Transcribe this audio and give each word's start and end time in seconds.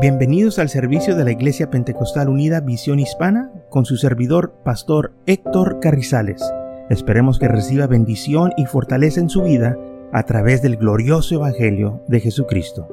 Bienvenidos 0.00 0.60
al 0.60 0.68
servicio 0.68 1.16
de 1.16 1.24
la 1.24 1.32
Iglesia 1.32 1.70
Pentecostal 1.70 2.28
Unida 2.28 2.60
Visión 2.60 3.00
Hispana 3.00 3.50
con 3.68 3.84
su 3.84 3.96
servidor, 3.96 4.54
Pastor 4.64 5.12
Héctor 5.26 5.80
Carrizales. 5.80 6.40
Esperemos 6.88 7.40
que 7.40 7.48
reciba 7.48 7.88
bendición 7.88 8.52
y 8.56 8.66
fortaleza 8.66 9.18
en 9.18 9.28
su 9.28 9.42
vida 9.42 9.76
a 10.12 10.22
través 10.22 10.62
del 10.62 10.76
glorioso 10.76 11.34
Evangelio 11.34 12.00
de 12.06 12.20
Jesucristo. 12.20 12.86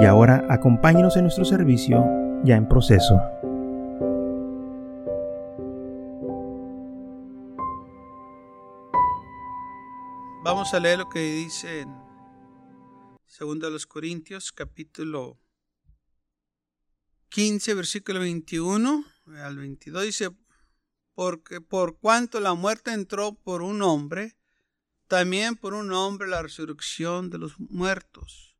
Y 0.00 0.06
ahora 0.06 0.46
acompáñenos 0.48 1.18
en 1.18 1.24
nuestro 1.24 1.44
servicio 1.44 2.02
ya 2.44 2.56
en 2.56 2.66
proceso. 2.66 3.20
Vamos 10.42 10.72
a 10.72 10.80
leer 10.80 10.96
lo 10.96 11.10
que 11.10 11.20
dice 11.20 11.82
en 11.82 11.94
2 13.38 13.86
Corintios 13.86 14.50
capítulo 14.50 15.36
15, 17.30 17.74
versículo 17.74 18.20
21 18.20 19.04
al 19.42 19.56
22 19.56 20.04
dice, 20.04 20.30
porque 21.14 21.60
por 21.60 21.98
cuanto 21.98 22.40
la 22.40 22.54
muerte 22.54 22.92
entró 22.92 23.34
por 23.34 23.62
un 23.62 23.82
hombre, 23.82 24.36
también 25.08 25.56
por 25.56 25.74
un 25.74 25.92
hombre 25.92 26.28
la 26.28 26.42
resurrección 26.42 27.30
de 27.30 27.38
los 27.38 27.58
muertos. 27.58 28.56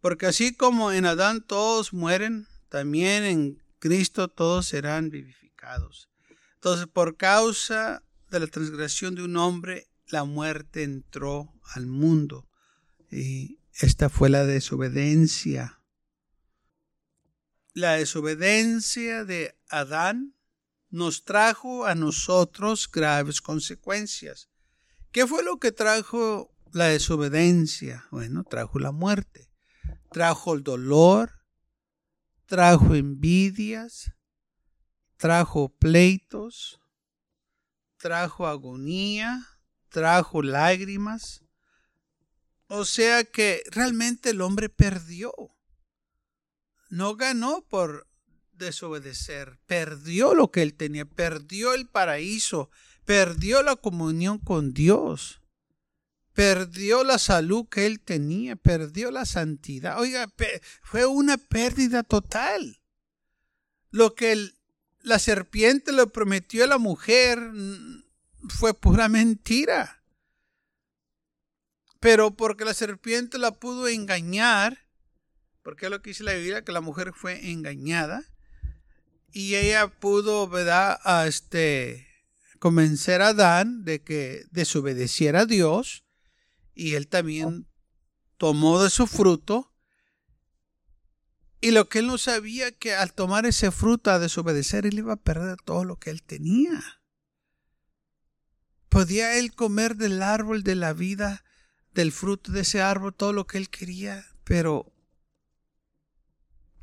Porque 0.00 0.26
así 0.26 0.54
como 0.54 0.92
en 0.92 1.06
Adán 1.06 1.44
todos 1.46 1.92
mueren, 1.92 2.46
también 2.68 3.24
en 3.24 3.62
Cristo 3.78 4.28
todos 4.28 4.66
serán 4.66 5.10
vivificados. 5.10 6.10
Entonces, 6.54 6.86
por 6.86 7.16
causa 7.16 8.02
de 8.30 8.40
la 8.40 8.46
transgresión 8.46 9.14
de 9.14 9.22
un 9.22 9.36
hombre, 9.36 9.88
la 10.08 10.24
muerte 10.24 10.82
entró 10.82 11.52
al 11.74 11.86
mundo. 11.86 12.48
Y 13.10 13.60
esta 13.72 14.08
fue 14.08 14.30
la 14.30 14.44
desobediencia 14.44 15.80
la 17.74 17.94
desobediencia 17.94 19.24
de 19.24 19.58
Adán 19.68 20.34
nos 20.90 21.24
trajo 21.24 21.86
a 21.86 21.96
nosotros 21.96 22.88
graves 22.90 23.40
consecuencias. 23.40 24.48
¿Qué 25.10 25.26
fue 25.26 25.42
lo 25.42 25.58
que 25.58 25.72
trajo 25.72 26.56
la 26.72 26.86
desobediencia? 26.86 28.06
Bueno, 28.12 28.44
trajo 28.44 28.78
la 28.78 28.92
muerte, 28.92 29.50
trajo 30.12 30.54
el 30.54 30.62
dolor, 30.62 31.32
trajo 32.46 32.94
envidias, 32.94 34.12
trajo 35.16 35.68
pleitos, 35.68 36.80
trajo 37.96 38.46
agonía, 38.46 39.44
trajo 39.88 40.42
lágrimas. 40.42 41.44
O 42.68 42.84
sea 42.84 43.24
que 43.24 43.64
realmente 43.72 44.30
el 44.30 44.40
hombre 44.42 44.68
perdió 44.68 45.53
no 46.94 47.16
ganó 47.16 47.66
por 47.68 48.06
desobedecer, 48.52 49.58
perdió 49.66 50.32
lo 50.32 50.52
que 50.52 50.62
él 50.62 50.74
tenía, 50.74 51.04
perdió 51.04 51.74
el 51.74 51.88
paraíso, 51.88 52.70
perdió 53.04 53.64
la 53.64 53.74
comunión 53.74 54.38
con 54.38 54.72
Dios, 54.72 55.42
perdió 56.34 57.02
la 57.02 57.18
salud 57.18 57.66
que 57.68 57.86
él 57.86 57.98
tenía, 57.98 58.54
perdió 58.54 59.10
la 59.10 59.24
santidad. 59.24 59.98
Oiga, 59.98 60.32
fue 60.82 61.04
una 61.04 61.36
pérdida 61.36 62.04
total. 62.04 62.80
Lo 63.90 64.14
que 64.14 64.52
la 65.00 65.18
serpiente 65.18 65.92
le 65.92 66.06
prometió 66.06 66.62
a 66.62 66.68
la 66.68 66.78
mujer 66.78 67.40
mm, 67.40 68.04
fue 68.50 68.72
pura 68.72 69.08
mentira. 69.08 70.04
Pero 71.98 72.36
porque 72.36 72.64
la 72.64 72.74
serpiente 72.74 73.36
la 73.38 73.50
pudo 73.50 73.88
engañar, 73.88 74.83
porque 75.64 75.88
lo 75.88 76.02
que 76.02 76.10
dice 76.10 76.22
la 76.22 76.34
Biblia, 76.34 76.62
que 76.62 76.72
la 76.72 76.82
mujer 76.82 77.12
fue 77.14 77.50
engañada 77.50 78.22
y 79.32 79.56
ella 79.56 79.88
pudo, 79.88 80.46
¿verdad?, 80.46 81.00
a 81.02 81.26
este, 81.26 82.06
convencer 82.60 83.22
a 83.22 83.28
Adán 83.28 83.82
de 83.82 84.02
que 84.02 84.44
desobedeciera 84.50 85.40
a 85.40 85.46
Dios 85.46 86.04
y 86.74 86.94
él 86.94 87.08
también 87.08 87.66
tomó 88.36 88.82
de 88.82 88.90
su 88.90 89.06
fruto. 89.06 89.72
Y 91.62 91.70
lo 91.70 91.88
que 91.88 92.00
él 92.00 92.08
no 92.08 92.18
sabía 92.18 92.70
que 92.70 92.94
al 92.94 93.14
tomar 93.14 93.46
ese 93.46 93.70
fruto 93.70 94.10
a 94.10 94.18
desobedecer, 94.18 94.84
él 94.84 94.98
iba 94.98 95.14
a 95.14 95.22
perder 95.22 95.56
todo 95.64 95.84
lo 95.84 95.98
que 95.98 96.10
él 96.10 96.22
tenía. 96.22 97.00
Podía 98.90 99.38
él 99.38 99.54
comer 99.54 99.96
del 99.96 100.22
árbol 100.22 100.62
de 100.62 100.74
la 100.74 100.92
vida, 100.92 101.42
del 101.94 102.12
fruto 102.12 102.52
de 102.52 102.60
ese 102.60 102.82
árbol, 102.82 103.14
todo 103.14 103.32
lo 103.32 103.46
que 103.46 103.56
él 103.56 103.70
quería, 103.70 104.26
pero 104.44 104.93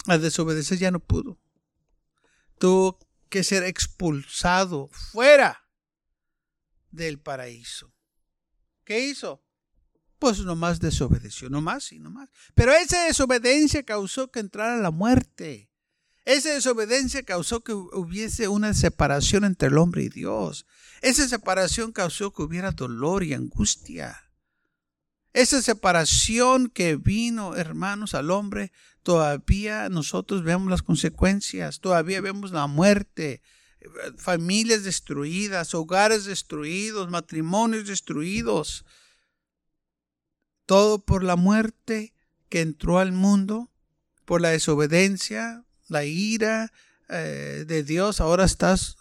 al 0.08 0.22
desobedecer 0.22 0.78
ya 0.78 0.92
no 0.92 1.00
pudo. 1.00 1.40
Tuvo 2.58 3.00
que 3.30 3.44
ser 3.44 3.64
expulsado 3.64 4.90
fuera 4.90 5.68
del 6.92 7.20
paraíso. 7.20 7.94
¿Qué 8.84 9.00
hizo? 9.08 9.44
Pues 10.20 10.40
nomás 10.40 10.80
desobedeció, 10.80 11.50
nomás 11.50 11.92
y 11.92 12.00
nomás. 12.00 12.30
Pero 12.54 12.74
esa 12.74 13.06
desobediencia 13.06 13.84
causó 13.84 14.30
que 14.30 14.40
entrara 14.40 14.78
la 14.78 14.92
muerte. 14.92 15.72
Esa 16.26 16.50
desobediencia 16.54 17.24
causó 17.24 17.64
que 17.64 17.74
hubiese 17.74 18.48
una 18.48 18.74
separación 18.74 19.44
entre 19.46 19.70
el 19.70 19.78
hombre 19.78 20.04
y 20.04 20.10
Dios. 20.10 20.68
Esa 21.02 21.28
separación 21.28 21.92
causó 21.92 22.32
que 22.32 22.44
hubiera 22.44 22.72
dolor 22.72 23.24
y 23.24 23.34
angustia. 23.34 24.31
Esa 25.34 25.62
separación 25.62 26.68
que 26.68 26.98
vino, 26.98 27.56
hermanos, 27.56 28.16
al 28.16 28.32
hombre, 28.32 28.72
todavía 29.02 29.88
nosotros 29.90 30.44
vemos 30.44 30.70
las 30.70 30.84
consecuencias, 30.84 31.80
todavía 31.80 32.20
vemos 32.20 32.52
la 32.52 32.68
muerte, 32.68 33.42
familias 34.18 34.84
destruidas, 34.84 35.74
hogares 35.74 36.26
destruidos, 36.26 37.10
matrimonios 37.10 37.88
destruidos. 37.88 38.86
Todo 40.66 41.04
por 41.04 41.24
la 41.24 41.36
muerte 41.36 42.14
que 42.50 42.62
entró 42.62 43.00
al 43.00 43.14
mundo, 43.14 43.72
por 44.26 44.42
la 44.42 44.50
desobediencia, 44.50 45.64
la 45.88 46.04
ira 46.04 46.72
eh, 47.10 47.64
de 47.68 47.84
Dios. 47.84 48.20
Ahora 48.20 48.44
estás 48.44 48.98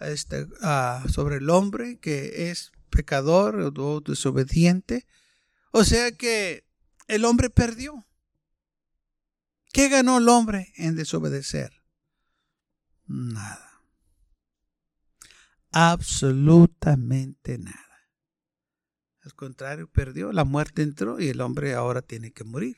este, 0.00 0.46
ah, 0.62 1.04
sobre 1.08 1.36
el 1.36 1.48
hombre 1.48 1.98
que 1.98 2.50
es 2.50 2.72
pecador 2.92 3.56
o 3.56 4.00
desobediente. 4.00 5.06
O 5.72 5.82
sea 5.82 6.12
que 6.12 6.64
el 7.08 7.24
hombre 7.24 7.50
perdió. 7.50 8.06
¿Qué 9.72 9.88
ganó 9.88 10.18
el 10.18 10.28
hombre 10.28 10.72
en 10.76 10.94
desobedecer? 10.94 11.72
Nada. 13.06 13.82
Absolutamente 15.72 17.58
nada. 17.58 18.08
Al 19.22 19.34
contrario, 19.34 19.90
perdió, 19.90 20.32
la 20.32 20.44
muerte 20.44 20.82
entró 20.82 21.18
y 21.18 21.28
el 21.28 21.40
hombre 21.40 21.74
ahora 21.74 22.02
tiene 22.02 22.32
que 22.32 22.44
morir. 22.44 22.76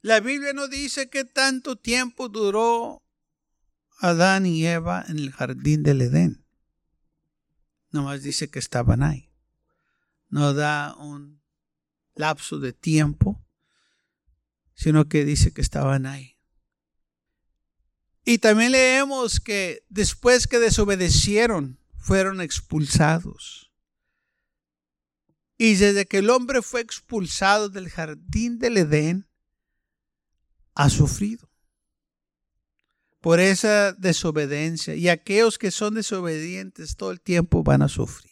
La 0.00 0.20
Biblia 0.20 0.52
no 0.52 0.66
dice 0.66 1.08
que 1.08 1.24
tanto 1.24 1.76
tiempo 1.76 2.28
duró 2.28 3.02
Adán 3.98 4.46
y 4.46 4.66
Eva 4.66 5.04
en 5.08 5.18
el 5.18 5.32
jardín 5.32 5.82
del 5.82 6.02
Edén. 6.02 6.45
Nomás 7.90 8.22
dice 8.22 8.50
que 8.50 8.58
estaban 8.58 9.02
ahí. 9.02 9.32
No 10.28 10.54
da 10.54 10.94
un 10.96 11.42
lapso 12.14 12.58
de 12.58 12.72
tiempo, 12.72 13.44
sino 14.74 15.08
que 15.08 15.24
dice 15.24 15.52
que 15.52 15.60
estaban 15.60 16.06
ahí. 16.06 16.36
Y 18.24 18.38
también 18.38 18.72
leemos 18.72 19.38
que 19.38 19.84
después 19.88 20.46
que 20.46 20.58
desobedecieron, 20.58 21.78
fueron 21.96 22.40
expulsados. 22.40 23.72
Y 25.58 25.74
desde 25.74 26.06
que 26.06 26.18
el 26.18 26.30
hombre 26.30 26.62
fue 26.62 26.80
expulsado 26.80 27.68
del 27.68 27.88
jardín 27.88 28.58
del 28.58 28.76
Edén, 28.76 29.28
ha 30.74 30.90
sufrido 30.90 31.45
por 33.26 33.40
esa 33.40 33.92
desobediencia. 33.92 34.94
Y 34.94 35.08
aquellos 35.08 35.58
que 35.58 35.72
son 35.72 35.94
desobedientes 35.94 36.94
todo 36.94 37.10
el 37.10 37.20
tiempo 37.20 37.64
van 37.64 37.82
a 37.82 37.88
sufrir. 37.88 38.30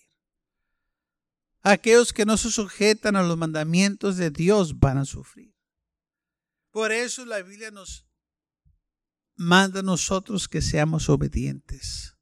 Aquellos 1.62 2.12
que 2.12 2.24
no 2.24 2.36
se 2.36 2.48
sujetan 2.48 3.16
a 3.16 3.24
los 3.24 3.36
mandamientos 3.36 4.16
de 4.18 4.30
Dios 4.30 4.78
van 4.78 4.98
a 4.98 5.04
sufrir. 5.04 5.52
Por 6.70 6.92
eso 6.92 7.26
la 7.26 7.42
Biblia 7.42 7.72
nos 7.72 8.06
manda 9.34 9.80
a 9.80 9.82
nosotros 9.82 10.46
que 10.46 10.62
seamos 10.62 11.08
obedientes. 11.08 12.16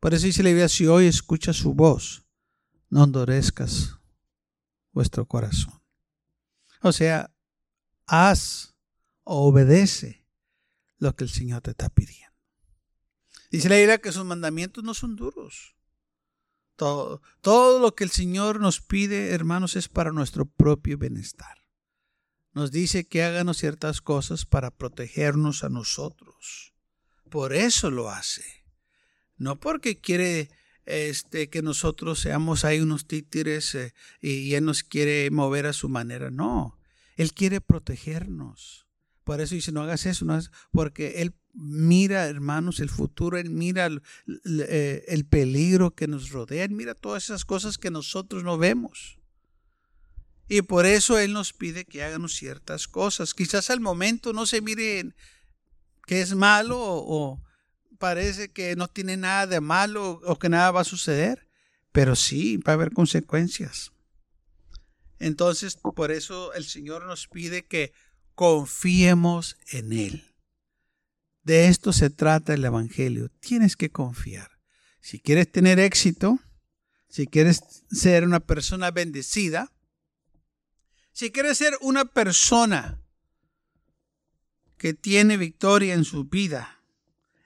Por 0.00 0.12
eso 0.12 0.26
dice 0.26 0.42
la 0.42 0.48
Biblia, 0.48 0.68
si 0.68 0.88
hoy 0.88 1.06
escuchas 1.06 1.54
su 1.54 1.72
voz, 1.72 2.26
no 2.90 3.04
endurezcas 3.04 3.96
vuestro 4.90 5.24
corazón. 5.24 5.80
O 6.82 6.90
sea, 6.90 7.32
haz 8.08 8.74
o 9.22 9.46
obedece 9.46 10.25
lo 10.98 11.14
que 11.14 11.24
el 11.24 11.30
Señor 11.30 11.62
te 11.62 11.70
está 11.70 11.88
pidiendo. 11.88 12.34
Dice 13.50 13.68
la 13.68 13.76
Biblia 13.76 13.98
que 13.98 14.12
sus 14.12 14.24
mandamientos 14.24 14.82
no 14.82 14.94
son 14.94 15.16
duros. 15.16 15.76
Todo, 16.76 17.22
todo 17.40 17.78
lo 17.78 17.94
que 17.94 18.04
el 18.04 18.10
Señor 18.10 18.60
nos 18.60 18.80
pide, 18.80 19.30
hermanos, 19.30 19.76
es 19.76 19.88
para 19.88 20.12
nuestro 20.12 20.46
propio 20.46 20.98
bienestar. 20.98 21.64
nos 22.52 22.70
dice 22.70 23.06
que 23.06 23.22
háganos 23.22 23.58
ciertas 23.58 24.00
cosas 24.00 24.46
para 24.46 24.70
protegernos 24.70 25.62
a 25.62 25.68
nosotros. 25.68 26.74
Por 27.30 27.52
eso 27.52 27.90
lo 27.90 28.08
hace. 28.08 28.44
No 29.36 29.60
porque 29.60 30.00
quiere 30.00 30.50
este, 30.86 31.50
que 31.50 31.62
nosotros 31.62 32.20
seamos 32.20 32.64
ahí 32.64 32.80
unos 32.80 33.06
títeres 33.06 33.74
eh, 33.74 33.92
y 34.20 34.54
Él 34.54 34.64
nos 34.64 34.82
quiere 34.82 35.30
mover 35.30 35.66
a 35.66 35.72
su 35.72 35.88
manera. 35.88 36.30
No, 36.30 36.78
Él 37.16 37.32
quiere 37.32 37.60
protegernos. 37.60 38.85
Por 39.26 39.40
eso 39.40 39.56
dice, 39.56 39.72
no 39.72 39.82
hagas 39.82 40.06
eso, 40.06 40.24
no 40.24 40.38
porque 40.70 41.20
Él 41.20 41.34
mira, 41.52 42.26
hermanos, 42.26 42.78
el 42.78 42.88
futuro, 42.88 43.36
Él 43.36 43.50
mira 43.50 43.86
el, 43.86 44.00
eh, 44.60 45.04
el, 45.08 45.26
peligro 45.26 45.96
que 45.96 46.06
nos 46.06 46.30
rodea, 46.30 46.62
Él 46.62 46.70
mira 46.70 46.94
todas 46.94 47.24
esas 47.24 47.44
cosas 47.44 47.76
que 47.76 47.90
nosotros 47.90 48.44
no 48.44 48.56
vemos. 48.56 49.18
Y 50.48 50.62
por 50.62 50.86
eso 50.86 51.18
Él 51.18 51.32
nos 51.32 51.52
pide 51.52 51.86
que 51.86 52.04
hagamos 52.04 52.36
ciertas 52.36 52.86
cosas. 52.86 53.34
Quizás 53.34 53.68
al 53.70 53.80
momento 53.80 54.32
no 54.32 54.46
se 54.46 54.60
mire 54.60 55.12
que 56.06 56.20
es 56.20 56.36
malo 56.36 56.78
o, 56.78 57.42
parece 57.98 58.52
que 58.52 58.76
no 58.76 58.86
tiene 58.86 59.16
nada 59.16 59.48
de 59.48 59.60
malo 59.60 60.20
o 60.24 60.38
que 60.38 60.48
nada 60.48 60.70
va 60.70 60.82
a 60.82 60.84
suceder, 60.84 61.48
pero 61.90 62.14
sí 62.14 62.58
va 62.58 62.74
a 62.74 62.74
haber 62.74 62.92
consecuencias. 62.92 63.90
Entonces, 65.18 65.76
por 65.96 66.12
eso 66.12 66.52
el 66.52 66.64
Señor 66.64 67.06
nos 67.06 67.26
pide 67.26 67.66
que 67.66 67.92
confiemos 68.36 69.56
en 69.70 69.92
Él. 69.92 70.36
De 71.42 71.66
esto 71.68 71.92
se 71.92 72.10
trata 72.10 72.54
el 72.54 72.64
Evangelio. 72.64 73.30
Tienes 73.40 73.76
que 73.76 73.90
confiar. 73.90 74.50
Si 75.00 75.18
quieres 75.18 75.50
tener 75.50 75.80
éxito, 75.80 76.38
si 77.08 77.26
quieres 77.26 77.60
ser 77.90 78.24
una 78.24 78.40
persona 78.40 78.90
bendecida, 78.90 79.72
si 81.12 81.32
quieres 81.32 81.58
ser 81.58 81.78
una 81.80 82.04
persona 82.04 83.00
que 84.76 84.92
tiene 84.92 85.38
victoria 85.38 85.94
en 85.94 86.04
su 86.04 86.24
vida, 86.24 86.82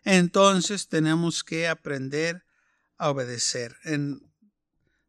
entonces 0.04 0.88
tenemos 0.88 1.44
que 1.44 1.68
aprender 1.68 2.44
a 2.96 3.10
obedecer. 3.10 3.76
En 3.84 4.28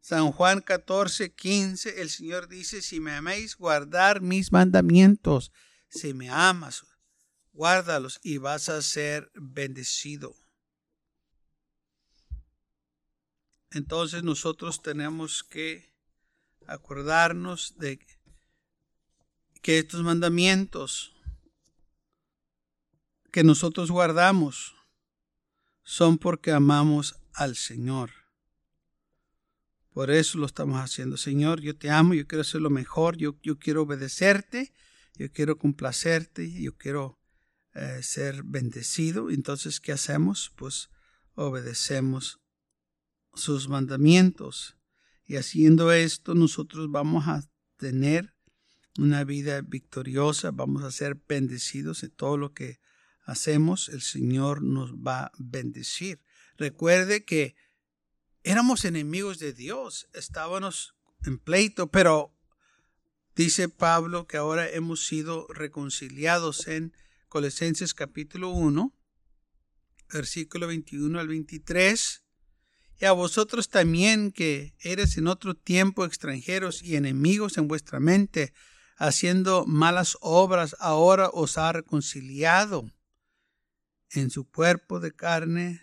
San 0.00 0.30
Juan 0.30 0.60
14, 0.60 1.32
15, 1.32 2.02
el 2.02 2.10
Señor 2.10 2.48
dice, 2.48 2.82
si 2.82 3.00
me 3.00 3.12
améis, 3.12 3.56
guardar 3.56 4.20
mis 4.20 4.52
mandamientos. 4.52 5.50
Si 5.92 6.14
me 6.14 6.30
amas, 6.30 6.84
guárdalos 7.52 8.18
y 8.22 8.38
vas 8.38 8.70
a 8.70 8.80
ser 8.80 9.30
bendecido. 9.34 10.34
Entonces 13.70 14.22
nosotros 14.22 14.82
tenemos 14.82 15.44
que 15.44 15.92
acordarnos 16.66 17.76
de 17.78 17.98
que 19.60 19.78
estos 19.78 20.02
mandamientos 20.02 21.14
que 23.30 23.44
nosotros 23.44 23.90
guardamos 23.90 24.74
son 25.82 26.16
porque 26.16 26.52
amamos 26.52 27.16
al 27.34 27.54
Señor. 27.56 28.10
Por 29.92 30.10
eso 30.10 30.38
lo 30.38 30.46
estamos 30.46 30.78
haciendo. 30.80 31.18
Señor, 31.18 31.60
yo 31.60 31.76
te 31.76 31.90
amo, 31.90 32.14
yo 32.14 32.26
quiero 32.26 32.40
hacer 32.40 32.62
lo 32.62 32.70
mejor, 32.70 33.18
yo, 33.18 33.36
yo 33.42 33.58
quiero 33.58 33.82
obedecerte, 33.82 34.72
yo 35.14 35.30
quiero 35.30 35.58
complacerte, 35.58 36.50
yo 36.52 36.76
quiero 36.76 37.18
eh, 37.74 38.02
ser 38.02 38.42
bendecido. 38.44 39.30
Entonces, 39.30 39.80
¿qué 39.80 39.92
hacemos? 39.92 40.52
Pues 40.56 40.90
obedecemos 41.34 42.40
sus 43.34 43.68
mandamientos. 43.68 44.76
Y 45.24 45.36
haciendo 45.36 45.92
esto, 45.92 46.34
nosotros 46.34 46.90
vamos 46.90 47.28
a 47.28 47.42
tener 47.76 48.34
una 48.98 49.24
vida 49.24 49.62
victoriosa, 49.62 50.50
vamos 50.50 50.82
a 50.82 50.90
ser 50.90 51.22
bendecidos 51.26 52.02
en 52.02 52.10
todo 52.10 52.36
lo 52.36 52.52
que 52.52 52.80
hacemos, 53.24 53.88
el 53.88 54.02
Señor 54.02 54.62
nos 54.62 54.94
va 54.94 55.24
a 55.26 55.32
bendecir. 55.38 56.20
Recuerde 56.56 57.24
que 57.24 57.56
éramos 58.42 58.84
enemigos 58.84 59.38
de 59.38 59.52
Dios, 59.52 60.08
estábamos 60.12 60.94
en 61.24 61.38
pleito, 61.38 61.90
pero 61.90 62.36
dice 63.34 63.68
Pablo 63.68 64.26
que 64.26 64.36
ahora 64.36 64.68
hemos 64.68 65.06
sido 65.06 65.46
reconciliados 65.48 66.68
en 66.68 66.92
Colosenses 67.28 67.94
capítulo 67.94 68.50
1, 68.50 68.92
versículo 70.12 70.66
21 70.66 71.18
al 71.18 71.28
23. 71.28 72.22
Y 73.00 73.04
a 73.04 73.12
vosotros 73.12 73.68
también 73.68 74.30
que 74.30 74.74
eres 74.80 75.16
en 75.16 75.26
otro 75.26 75.54
tiempo 75.54 76.04
extranjeros 76.04 76.82
y 76.82 76.96
enemigos 76.96 77.56
en 77.58 77.68
vuestra 77.68 78.00
mente, 78.00 78.52
haciendo 78.96 79.64
malas 79.66 80.16
obras, 80.20 80.76
ahora 80.78 81.28
os 81.32 81.58
ha 81.58 81.72
reconciliado 81.72 82.92
en 84.10 84.30
su 84.30 84.48
cuerpo 84.48 85.00
de 85.00 85.12
carne 85.12 85.80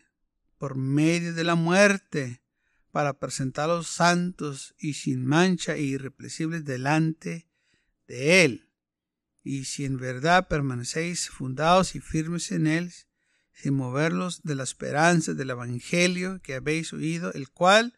por 0.57 0.75
medio 0.75 1.33
de 1.33 1.43
la 1.43 1.55
muerte, 1.55 2.41
para 2.91 3.19
presentaros 3.19 3.87
santos 3.87 4.75
y 4.77 4.93
sin 4.93 5.25
mancha 5.25 5.75
e 5.75 5.81
irrepresibles 5.81 6.65
delante 6.65 7.47
de 8.07 8.43
Él. 8.45 8.69
Y 9.43 9.65
si 9.65 9.85
en 9.85 9.97
verdad 9.97 10.47
permanecéis 10.47 11.29
fundados 11.29 11.95
y 11.95 11.99
firmes 11.99 12.51
en 12.51 12.67
Él, 12.67 12.93
sin 13.53 13.73
moverlos 13.73 14.43
de 14.43 14.55
la 14.55 14.63
esperanza 14.63 15.33
del 15.33 15.49
Evangelio 15.49 16.41
que 16.41 16.55
habéis 16.55 16.93
oído, 16.93 17.33
el 17.33 17.49
cual 17.49 17.93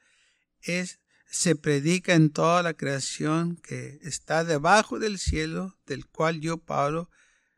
es 0.62 1.02
se 1.32 1.56
predica 1.56 2.14
en 2.14 2.30
toda 2.30 2.62
la 2.62 2.74
creación 2.74 3.56
que 3.56 4.00
está 4.02 4.44
debajo 4.44 5.00
del 5.00 5.18
cielo, 5.18 5.78
del 5.86 6.06
cual 6.06 6.42
yo, 6.42 6.58
Pablo, 6.58 7.10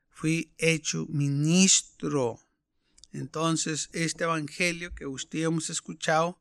fui 0.10 0.54
hecho 0.60 1.08
ministro. 1.10 2.40
Entonces, 3.12 3.90
este 3.92 4.26
evangelio 4.26 4.94
que 4.94 5.08
usted 5.08 5.40
hemos 5.40 5.72
escuchado, 5.72 6.40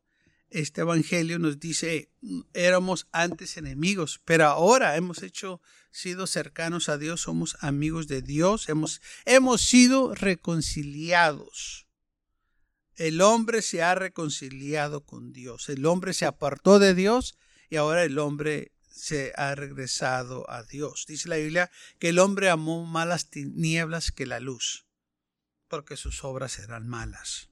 este 0.53 0.81
evangelio 0.81 1.39
nos 1.39 1.59
dice, 1.59 2.11
éramos 2.53 3.07
antes 3.11 3.57
enemigos, 3.57 4.21
pero 4.23 4.45
ahora 4.45 4.95
hemos 4.95 5.23
hecho, 5.23 5.61
sido 5.91 6.27
cercanos 6.27 6.89
a 6.89 6.97
Dios, 6.97 7.21
somos 7.21 7.57
amigos 7.59 8.07
de 8.07 8.21
Dios, 8.21 8.69
hemos, 8.69 9.01
hemos 9.25 9.61
sido 9.61 10.13
reconciliados. 10.13 11.87
El 12.95 13.21
hombre 13.21 13.63
se 13.63 13.81
ha 13.81 13.95
reconciliado 13.95 15.03
con 15.03 15.33
Dios. 15.33 15.69
El 15.69 15.85
hombre 15.87 16.13
se 16.13 16.25
apartó 16.25 16.77
de 16.77 16.93
Dios 16.93 17.35
y 17.69 17.77
ahora 17.77 18.03
el 18.03 18.19
hombre 18.19 18.71
se 18.87 19.33
ha 19.35 19.55
regresado 19.55 20.47
a 20.51 20.61
Dios. 20.61 21.05
Dice 21.07 21.29
la 21.29 21.37
Biblia 21.37 21.71
que 21.97 22.09
el 22.09 22.19
hombre 22.19 22.51
amó 22.51 22.85
más 22.85 23.07
las 23.07 23.31
tinieblas 23.31 24.11
que 24.11 24.27
la 24.27 24.39
luz, 24.39 24.85
porque 25.67 25.97
sus 25.97 26.23
obras 26.23 26.59
eran 26.59 26.87
malas. 26.87 27.49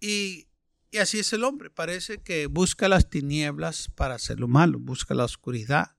Y, 0.00 0.48
y 0.92 0.98
así 0.98 1.18
es 1.18 1.32
el 1.32 1.42
hombre. 1.42 1.70
Parece 1.70 2.22
que 2.22 2.46
busca 2.46 2.88
las 2.88 3.10
tinieblas 3.10 3.88
para 3.94 4.14
hacer 4.14 4.38
lo 4.38 4.46
malo, 4.46 4.78
busca 4.78 5.14
la 5.14 5.24
oscuridad. 5.24 5.96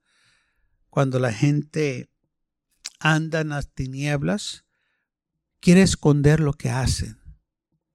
Cuando 0.90 1.20
la 1.20 1.34
gente 1.34 2.10
anda 3.00 3.42
en 3.42 3.50
las 3.50 3.74
tinieblas, 3.74 4.64
quiere 5.60 5.82
esconder 5.82 6.40
lo 6.40 6.54
que 6.54 6.70
hacen 6.70 7.24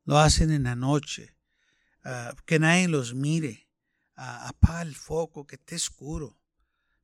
lo 0.08 0.18
hacen 0.18 0.50
en 0.50 0.62
la 0.62 0.74
noche, 0.74 1.36
ah, 2.02 2.34
que 2.46 2.58
nadie 2.58 2.88
los 2.88 3.12
mire, 3.12 3.68
uh, 4.16 4.48
apaga 4.48 4.80
el 4.80 4.96
foco, 4.96 5.46
que 5.46 5.56
esté 5.56 5.76
oscuro. 5.76 6.40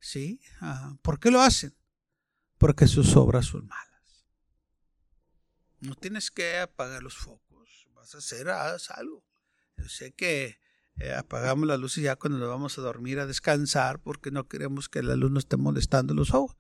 ¿Sí? 0.01 0.41
Ah, 0.63 0.97
¿Por 1.03 1.21
qué 1.21 1.31
lo 1.31 1.43
hacen? 1.43 1.77
Porque 2.57 2.87
sus 2.87 3.15
obras 3.15 3.45
son 3.45 3.67
malas. 3.67 4.27
No 5.81 5.95
tienes 5.97 6.31
que 6.31 6.61
apagar 6.61 7.03
los 7.03 7.15
focos, 7.15 7.87
vas 7.93 8.15
a 8.15 8.19
hacer 8.19 8.49
algo. 8.49 9.23
Sé 9.87 10.13
que 10.13 10.59
eh, 10.97 11.13
apagamos 11.13 11.67
las 11.67 11.81
luces 11.81 12.05
ya 12.05 12.17
cuando 12.17 12.39
nos 12.39 12.49
vamos 12.49 12.79
a 12.79 12.83
dormir 12.83 13.19
a 13.19 13.27
descansar 13.27 14.01
porque 14.01 14.31
no 14.31 14.49
queremos 14.49 14.89
que 14.89 15.03
la 15.03 15.17
luz 15.17 15.31
nos 15.31 15.45
esté 15.45 15.57
molestando 15.57 16.15
los 16.15 16.33
ojos. 16.33 16.57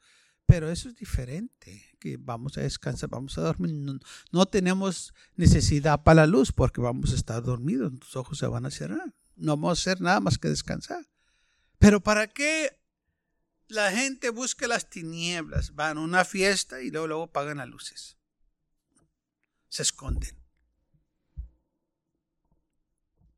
Pero 0.46 0.70
eso 0.70 0.90
es 0.90 0.96
diferente, 0.96 1.96
que 1.98 2.18
vamos 2.18 2.58
a 2.58 2.60
descansar, 2.60 3.08
vamos 3.08 3.38
a 3.38 3.40
dormir. 3.40 4.00
No, 4.30 4.46
tenemos 4.46 5.14
necesidad 5.36 6.02
para 6.02 6.22
la 6.22 6.26
luz 6.26 6.52
porque 6.52 6.82
vamos 6.82 7.12
a 7.12 7.14
estar 7.14 7.42
dormidos, 7.42 7.98
tus 7.98 8.14
ojos 8.16 8.38
se 8.38 8.46
van 8.46 8.66
a 8.66 8.70
cerrar. 8.70 9.14
No 9.36 9.52
vamos 9.52 9.70
a 9.70 9.80
hacer 9.80 10.02
nada 10.02 10.20
más 10.20 10.36
que 10.36 10.48
descansar. 10.48 11.06
Pero 11.78 12.00
¿para 12.02 12.26
qué 12.26 12.78
la 13.68 13.90
gente 13.90 14.28
busca 14.28 14.68
las 14.68 14.90
tinieblas? 14.90 15.74
Van 15.74 15.96
a 15.96 16.00
una 16.02 16.24
fiesta 16.26 16.82
y 16.82 16.90
luego, 16.90 17.06
luego 17.06 17.22
apagan 17.24 17.58
las 17.58 17.68
luces. 17.68 18.18
Se 19.70 19.82
esconden. 19.82 20.43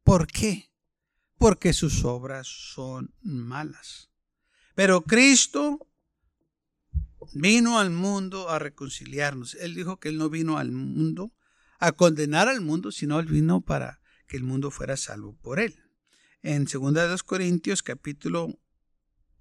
¿Por 0.06 0.28
qué? 0.28 0.70
Porque 1.36 1.72
sus 1.72 2.04
obras 2.04 2.46
son 2.46 3.12
malas. 3.22 4.08
Pero 4.76 5.02
Cristo 5.02 5.80
vino 7.32 7.80
al 7.80 7.90
mundo 7.90 8.48
a 8.48 8.60
reconciliarnos. 8.60 9.56
Él 9.56 9.74
dijo 9.74 9.98
que 9.98 10.10
él 10.10 10.16
no 10.16 10.30
vino 10.30 10.58
al 10.58 10.70
mundo 10.70 11.32
a 11.80 11.90
condenar 11.90 12.46
al 12.46 12.60
mundo, 12.60 12.92
sino 12.92 13.18
él 13.18 13.26
vino 13.26 13.62
para 13.62 14.00
que 14.28 14.36
el 14.36 14.44
mundo 14.44 14.70
fuera 14.70 14.96
salvo 14.96 15.36
por 15.42 15.58
él. 15.58 15.74
En 16.40 16.66
2 16.66 17.24
Corintios 17.24 17.82
capítulo 17.82 18.60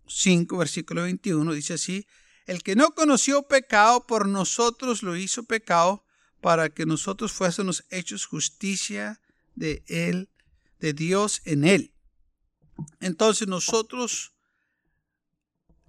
5 0.07 0.57
versículo 0.57 1.03
21 1.03 1.53
dice 1.53 1.75
así, 1.75 2.07
El 2.47 2.63
que 2.63 2.75
no 2.75 2.95
conoció 2.95 3.43
pecado 3.43 4.07
por 4.07 4.27
nosotros 4.27 5.03
lo 5.03 5.15
hizo 5.15 5.43
pecado 5.43 6.03
para 6.41 6.69
que 6.69 6.87
nosotros 6.87 7.33
fuésemos 7.33 7.85
hechos 7.91 8.25
justicia 8.25 9.21
de 9.53 9.83
él, 9.85 10.31
de 10.85 10.93
Dios 10.93 11.41
en 11.45 11.65
él. 11.65 11.95
Entonces 12.99 13.47
nosotros 13.47 14.35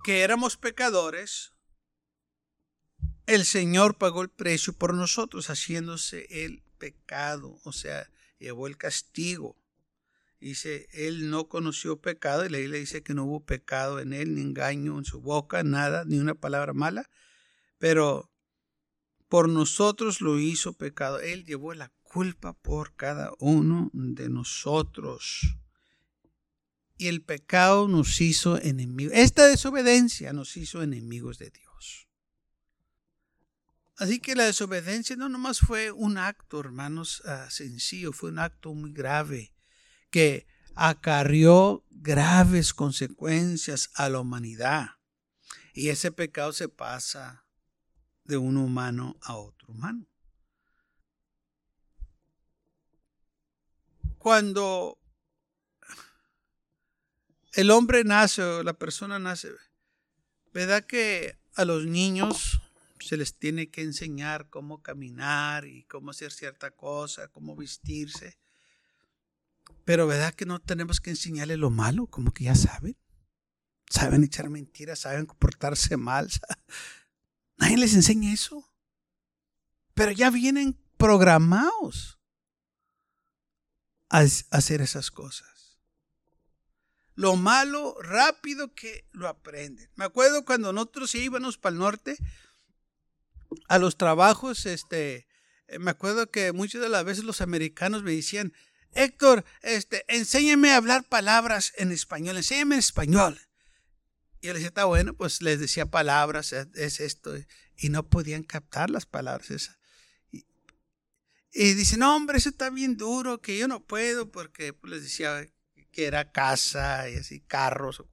que 0.02 0.22
éramos 0.22 0.56
pecadores, 0.56 1.52
el 3.26 3.44
Señor 3.44 3.98
pagó 3.98 4.22
el 4.22 4.30
precio 4.30 4.72
por 4.72 4.94
nosotros, 4.94 5.50
haciéndose 5.50 6.26
el 6.30 6.62
pecado, 6.78 7.60
o 7.64 7.72
sea, 7.72 8.10
llevó 8.38 8.68
el 8.68 8.78
castigo. 8.78 9.58
Dice, 10.40 10.88
él 10.92 11.28
no 11.28 11.46
conoció 11.50 12.00
pecado 12.00 12.46
y 12.46 12.48
la 12.48 12.56
Biblia 12.56 12.80
dice 12.80 13.02
que 13.02 13.12
no 13.12 13.24
hubo 13.24 13.44
pecado 13.44 14.00
en 14.00 14.14
él, 14.14 14.34
ni 14.34 14.40
engaño 14.40 14.96
en 14.96 15.04
su 15.04 15.20
boca, 15.20 15.62
nada, 15.62 16.06
ni 16.06 16.18
una 16.18 16.34
palabra 16.34 16.72
mala, 16.72 17.10
pero 17.76 18.30
por 19.28 19.50
nosotros 19.50 20.22
lo 20.22 20.38
hizo 20.38 20.72
pecado. 20.72 21.20
Él 21.20 21.44
llevó 21.44 21.74
la 21.74 21.92
culpa 22.08 22.52
por 22.52 22.94
cada 22.96 23.32
uno 23.38 23.90
de 23.92 24.28
nosotros. 24.28 25.56
Y 26.98 27.08
el 27.08 27.22
pecado 27.22 27.88
nos 27.88 28.20
hizo 28.20 28.60
enemigos. 28.60 29.12
Esta 29.14 29.46
desobediencia 29.46 30.32
nos 30.32 30.56
hizo 30.56 30.82
enemigos 30.82 31.38
de 31.38 31.50
Dios. 31.50 32.08
Así 33.98 34.20
que 34.20 34.34
la 34.34 34.44
desobediencia 34.44 35.16
no 35.16 35.28
nomás 35.28 35.60
fue 35.60 35.90
un 35.90 36.18
acto, 36.18 36.60
hermanos, 36.60 37.22
ah, 37.24 37.48
sencillo, 37.50 38.12
fue 38.12 38.30
un 38.30 38.38
acto 38.38 38.74
muy 38.74 38.92
grave 38.92 39.54
que 40.10 40.46
acarrió 40.74 41.84
graves 41.90 42.74
consecuencias 42.74 43.90
a 43.94 44.10
la 44.10 44.20
humanidad. 44.20 44.90
Y 45.72 45.88
ese 45.88 46.12
pecado 46.12 46.52
se 46.52 46.68
pasa 46.68 47.46
de 48.24 48.36
un 48.36 48.56
humano 48.56 49.16
a 49.22 49.36
otro 49.36 49.68
humano. 49.68 50.06
Cuando 54.26 54.98
el 57.52 57.70
hombre 57.70 58.02
nace 58.02 58.42
o 58.42 58.64
la 58.64 58.72
persona 58.72 59.20
nace, 59.20 59.52
¿verdad 60.52 60.84
que 60.84 61.38
a 61.54 61.64
los 61.64 61.86
niños 61.86 62.60
se 62.98 63.16
les 63.16 63.38
tiene 63.38 63.70
que 63.70 63.82
enseñar 63.82 64.50
cómo 64.50 64.82
caminar 64.82 65.64
y 65.64 65.84
cómo 65.84 66.10
hacer 66.10 66.32
cierta 66.32 66.72
cosa, 66.72 67.28
cómo 67.28 67.54
vestirse? 67.54 68.36
Pero 69.84 70.08
¿verdad 70.08 70.34
que 70.34 70.44
no 70.44 70.58
tenemos 70.58 71.00
que 71.00 71.10
enseñarle 71.10 71.56
lo 71.56 71.70
malo? 71.70 72.08
Como 72.08 72.32
que 72.32 72.42
ya 72.42 72.56
saben. 72.56 72.96
Saben 73.88 74.24
echar 74.24 74.50
mentiras, 74.50 74.98
saben 74.98 75.26
comportarse 75.26 75.96
mal. 75.96 76.28
Nadie 77.58 77.76
les 77.76 77.94
enseña 77.94 78.32
eso. 78.32 78.68
Pero 79.94 80.10
ya 80.10 80.30
vienen 80.30 80.76
programados 80.96 82.15
a 84.08 84.24
hacer 84.50 84.80
esas 84.80 85.10
cosas. 85.10 85.78
Lo 87.14 87.36
malo, 87.36 87.96
rápido 88.02 88.74
que 88.74 89.08
lo 89.12 89.26
aprenden. 89.28 89.90
Me 89.96 90.04
acuerdo 90.04 90.44
cuando 90.44 90.72
nosotros 90.72 91.14
íbamos 91.14 91.56
para 91.56 91.72
el 91.72 91.78
norte 91.78 92.16
a 93.68 93.78
los 93.78 93.96
trabajos, 93.96 94.66
este, 94.66 95.26
eh, 95.68 95.78
me 95.78 95.90
acuerdo 95.90 96.30
que 96.30 96.52
muchas 96.52 96.82
de 96.82 96.88
las 96.88 97.04
veces 97.04 97.24
los 97.24 97.40
americanos 97.40 98.02
me 98.02 98.12
decían, 98.14 98.52
Héctor, 98.92 99.44
este, 99.62 100.04
enséñame 100.08 100.72
a 100.72 100.76
hablar 100.76 101.04
palabras 101.04 101.72
en 101.76 101.92
español, 101.92 102.36
enséñame 102.36 102.76
en 102.76 102.80
español. 102.80 103.40
Y 104.40 104.48
yo 104.48 104.52
les 104.52 104.60
decía, 104.60 104.68
está 104.68 104.84
bueno, 104.84 105.14
pues 105.14 105.42
les 105.42 105.60
decía 105.60 105.86
palabras, 105.86 106.52
es, 106.52 107.00
esto, 107.00 107.34
y 107.76 107.88
no 107.88 108.08
podían 108.08 108.42
captar 108.42 108.90
las 108.90 109.06
palabras 109.06 109.50
esas. 109.50 109.78
Y, 111.58 111.72
dice, 111.72 111.96
no, 111.96 112.14
hombre, 112.14 112.36
eso 112.36 112.50
está 112.50 112.68
bien 112.68 112.98
duro, 112.98 113.40
que 113.40 113.56
yo 113.56 113.66
no 113.66 113.82
puedo, 113.82 114.30
porque 114.30 114.74
pues, 114.74 114.92
les 114.92 115.02
decía 115.04 115.48
que 115.90 116.04
era 116.04 116.30
casa 116.30 117.08
y 117.08 117.16
así, 117.16 117.40
carros, 117.40 118.04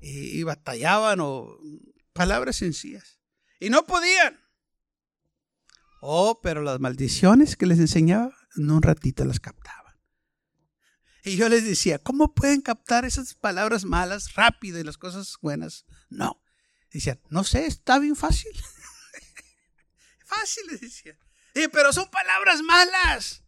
y, 0.00 0.38
y 0.38 0.44
batallaban 0.44 1.18
o 1.20 1.58
palabras 2.12 2.54
sencillas. 2.54 3.18
Y 3.58 3.68
no 3.68 3.84
podían. 3.84 4.40
Oh, 6.00 6.40
pero 6.40 6.62
las 6.62 6.78
maldiciones 6.78 7.56
que 7.56 7.66
les 7.66 7.80
enseñaba, 7.80 8.32
en 8.56 8.70
un 8.70 8.80
ratito 8.80 9.24
las 9.24 9.40
captaba. 9.40 9.98
Y 11.24 11.36
yo 11.36 11.48
les 11.48 11.64
decía, 11.64 11.98
¿cómo 11.98 12.32
pueden 12.32 12.60
captar 12.60 13.04
esas 13.04 13.34
palabras 13.34 13.84
malas 13.84 14.34
rápido 14.34 14.78
y 14.78 14.84
las 14.84 14.98
cosas 14.98 15.36
buenas? 15.42 15.84
No. 16.10 16.40
Decían, 16.92 17.20
no 17.28 17.42
sé, 17.42 17.66
está 17.66 17.98
bien 17.98 18.14
fácil. 18.14 18.52
fácil, 20.26 20.64
les 20.70 20.80
decía. 20.80 21.18
Y, 21.54 21.68
pero 21.68 21.92
son 21.92 22.10
palabras 22.10 22.62
malas. 22.62 23.44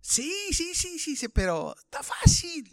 Sí, 0.00 0.32
sí, 0.52 0.74
sí, 0.74 0.98
sí, 0.98 1.28
pero 1.28 1.74
está 1.78 2.02
fácil. 2.02 2.70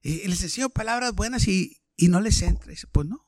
Y, 0.00 0.26
les 0.28 0.42
enseño 0.42 0.70
palabras 0.70 1.12
buenas 1.12 1.46
y, 1.46 1.82
no 1.98 2.20
les 2.20 2.42
entra. 2.42 2.70
dice, 2.70 2.86
pues 2.86 3.06
no. 3.06 3.24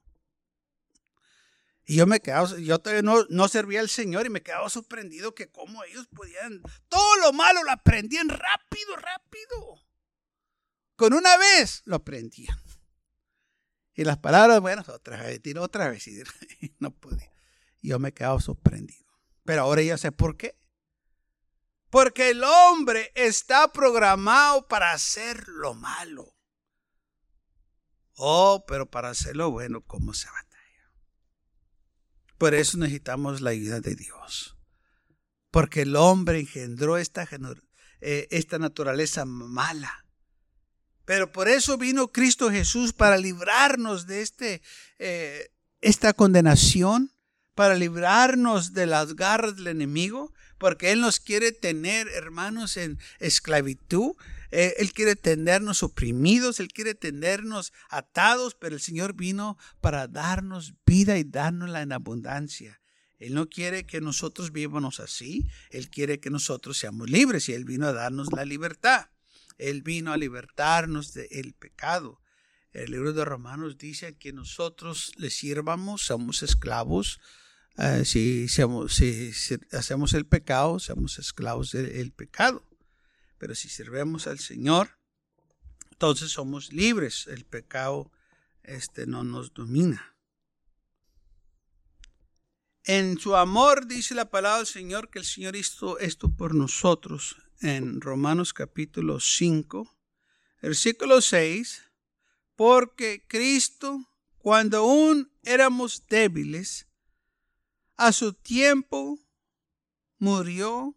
Y 1.85 1.97
yo 1.97 2.07
me 2.07 2.21
quedaba, 2.21 2.59
yo 2.59 2.79
todavía 2.79 3.03
no, 3.03 3.25
no 3.31 3.49
servía 3.49 3.81
al 3.81 3.89
Señor 3.89 4.27
y 4.27 4.31
me 4.31 4.43
quedaba 4.43 4.69
sorprendido 4.69 5.35
que 5.35 5.51
cómo 5.51 5.83
ellos 5.85 6.07
podían, 6.15 6.61
todo 6.89 7.17
lo 7.17 7.33
malo 7.33 7.63
lo 7.63 7.71
aprendían 7.71 8.29
rápido, 8.29 8.97
rápido. 8.97 9.81
Con 10.97 11.15
una 11.15 11.37
vez 11.39 11.83
lo 11.85 11.97
aprendían. 11.97 12.59
Y 13.95 14.05
las 14.05 14.19
palabras 14.19 14.61
buenas, 14.61 14.89
otra 14.89 15.23
vez, 15.23 15.41
otra 15.59 15.89
vez. 15.89 16.07
Y 16.07 16.23
no 16.79 16.91
podía. 16.91 17.33
Yo 17.81 17.99
me 17.99 18.13
quedaba 18.13 18.41
sorprendido. 18.41 19.08
Pero 19.49 19.63
ahora 19.63 19.81
ya 19.81 19.97
sé 19.97 20.13
por 20.13 20.37
qué. 20.37 20.59
Porque 21.89 22.29
el 22.29 22.45
hombre 22.45 23.13
está 23.15 23.73
programado 23.73 24.69
para 24.69 24.93
hacer 24.93 25.49
lo 25.49 25.73
malo. 25.73 26.37
Oh, 28.17 28.67
pero 28.69 28.91
para 28.91 29.09
hacer 29.09 29.37
lo 29.37 29.51
bueno, 29.51 29.81
¿cómo 29.87 30.13
se 30.13 30.27
batalla? 30.27 30.93
Por 32.37 32.55
eso 32.55 32.77
necesitamos 32.77 33.41
la 33.41 33.49
ayuda 33.49 33.81
de 33.81 33.95
Dios. 33.95 34.59
Porque 35.51 35.81
el 35.81 35.97
hombre 35.97 36.41
engendró 36.41 36.99
esta, 36.99 37.27
eh, 38.03 38.29
esta 38.31 38.59
naturaleza 38.59 39.25
mala 39.25 40.05
pero 41.07 41.33
por 41.33 41.49
eso 41.49 41.79
vino 41.79 42.13
Cristo 42.13 42.51
Jesús 42.51 42.93
para 42.93 43.17
librarnos 43.17 44.07
de 44.07 44.21
este, 44.21 44.61
eh, 44.99 45.51
esta 45.81 46.13
condenación, 46.13 47.15
para 47.59 47.75
librarnos 47.75 48.73
de 48.73 48.87
las 48.87 49.17
garras 49.17 49.57
del 49.57 49.67
enemigo, 49.67 50.33
porque 50.59 50.93
Él 50.93 51.01
nos 51.01 51.19
quiere 51.19 51.51
tener, 51.51 52.07
hermanos, 52.07 52.77
en 52.77 53.01
esclavitud. 53.19 54.13
Eh, 54.53 54.77
él 54.79 54.93
quiere 54.93 55.17
tenernos 55.17 55.83
oprimidos, 55.83 56.61
Él 56.61 56.69
quiere 56.69 56.95
tenernos 56.95 57.73
atados, 57.91 58.55
pero 58.55 58.77
el 58.77 58.81
Señor 58.81 59.15
vino 59.15 59.59
para 59.81 60.07
darnos 60.07 60.75
vida 60.87 61.19
y 61.19 61.25
dárnosla 61.25 61.83
en 61.83 61.91
abundancia. 61.91 62.81
Él 63.19 63.35
no 63.35 63.49
quiere 63.49 63.87
que 63.87 64.01
nosotros 64.01 64.53
vivamos 64.53 65.01
así, 65.01 65.49
Él 65.71 65.91
quiere 65.91 66.21
que 66.21 66.31
nosotros 66.31 66.79
seamos 66.79 67.11
libres 67.11 67.49
y 67.49 67.55
Él 67.55 67.65
vino 67.65 67.89
a 67.89 67.93
darnos 67.93 68.33
la 68.33 68.45
libertad. 68.45 69.07
Él 69.57 69.83
vino 69.83 70.13
a 70.13 70.17
libertarnos 70.17 71.13
del 71.13 71.55
pecado. 71.55 72.21
El 72.71 72.93
libro 72.93 73.13
de 73.13 73.25
Romanos 73.25 73.79
dice 73.79 74.17
que 74.17 74.33
nosotros 74.33 75.11
le 75.17 75.31
sirvamos, 75.31 76.03
somos 76.03 76.45
esclavos. 76.45 77.19
Eh, 77.81 78.05
si, 78.05 78.47
hacemos 79.73 80.13
el 80.15 80.27
pecado, 80.27 80.81
somos 80.81 81.19
esclavos 81.21 81.71
del 81.71 82.13
pecado. 82.13 82.65
Pero 83.39 83.55
si 83.55 83.69
sirvemos 83.69 84.27
al 84.27 84.41
Señor, 84.41 84.99
entonces 85.93 86.31
somos 86.31 86.73
libres. 86.73 87.29
El 87.29 87.45
pecado 87.45 88.11
este, 88.65 89.07
no 89.07 89.23
nos 89.23 89.55
domina. 89.55 90.17
En 92.83 93.19
su 93.19 93.37
amor 93.37 93.87
dice 93.87 94.15
la 94.15 94.31
palabra 94.31 94.59
del 94.59 94.67
Señor 94.67 95.11
que 95.11 95.21
el 95.21 95.25
Señor 95.25 95.55
hizo 95.55 95.99
esto 95.99 96.35
por 96.35 96.55
nosotros 96.55 97.37
en 97.61 98.01
Romanos 98.01 98.55
capítulo 98.55 99.21
5, 99.21 99.95
versículo 100.63 101.21
6, 101.21 101.83
porque 102.57 103.27
Cristo, 103.29 104.09
cuando 104.39 104.79
aún 104.79 105.31
éramos 105.43 106.05
débiles, 106.09 106.88
a 107.99 108.13
su 108.13 108.33
tiempo 108.33 109.19
murió 110.19 110.97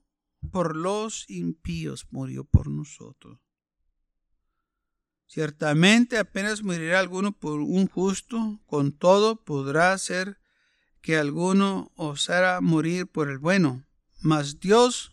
por 0.51 0.75
los 0.75 1.29
impíos, 1.29 2.07
murió 2.11 2.45
por 2.45 2.69
nosotros. 2.69 3.39
Ciertamente 5.25 6.17
apenas 6.17 6.61
morirá 6.61 6.99
alguno 6.99 7.31
por 7.31 7.59
un 7.59 7.87
justo, 7.87 8.61
con 8.67 8.91
todo 8.91 9.43
podrá 9.43 9.97
ser 9.97 10.39
que 11.01 11.17
alguno 11.17 11.91
osara 11.95 12.61
morir 12.61 13.07
por 13.07 13.29
el 13.29 13.39
bueno, 13.39 13.83
mas 14.19 14.59
Dios 14.59 15.11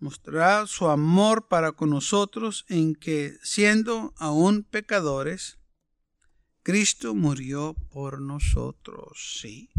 mostrará 0.00 0.66
su 0.66 0.88
amor 0.88 1.48
para 1.48 1.72
con 1.72 1.90
nosotros 1.90 2.66
en 2.68 2.94
que, 2.94 3.38
siendo 3.42 4.12
aún 4.18 4.64
pecadores, 4.64 5.58
Cristo 6.62 7.14
murió 7.14 7.74
por 7.90 8.20
nosotros, 8.20 9.38
sí. 9.40 9.70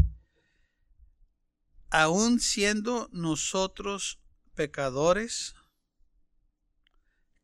Aún 1.90 2.40
siendo 2.40 3.08
nosotros 3.12 4.20
pecadores, 4.54 5.54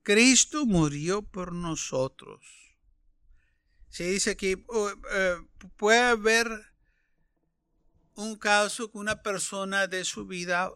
Cristo 0.02 0.66
murió 0.66 1.22
por 1.22 1.52
nosotros. 1.52 2.44
Se 3.88 4.04
dice 4.04 4.32
aquí, 4.32 4.64
oh, 4.68 4.90
eh, 4.90 5.36
puede 5.76 6.00
haber 6.00 6.48
un 8.14 8.36
caso 8.36 8.90
que 8.90 8.98
una 8.98 9.22
persona 9.22 9.86
de 9.86 10.04
su 10.04 10.26
vida 10.26 10.70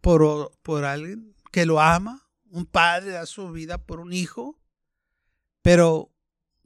por, 0.00 0.52
por 0.62 0.84
alguien 0.84 1.34
que 1.52 1.66
lo 1.66 1.80
ama, 1.80 2.28
un 2.50 2.66
padre 2.66 3.10
da 3.10 3.26
su 3.26 3.50
vida 3.50 3.78
por 3.78 4.00
un 4.00 4.12
hijo, 4.12 4.58
pero 5.62 6.12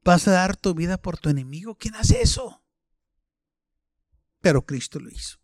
vas 0.04 0.28
a 0.28 0.32
dar 0.32 0.56
tu 0.56 0.74
vida 0.74 1.00
por 1.00 1.18
tu 1.18 1.28
enemigo. 1.28 1.76
¿Quién 1.76 1.94
hace 1.94 2.22
eso? 2.22 2.62
Pero 4.40 4.64
Cristo 4.64 4.98
lo 5.00 5.10
hizo, 5.10 5.38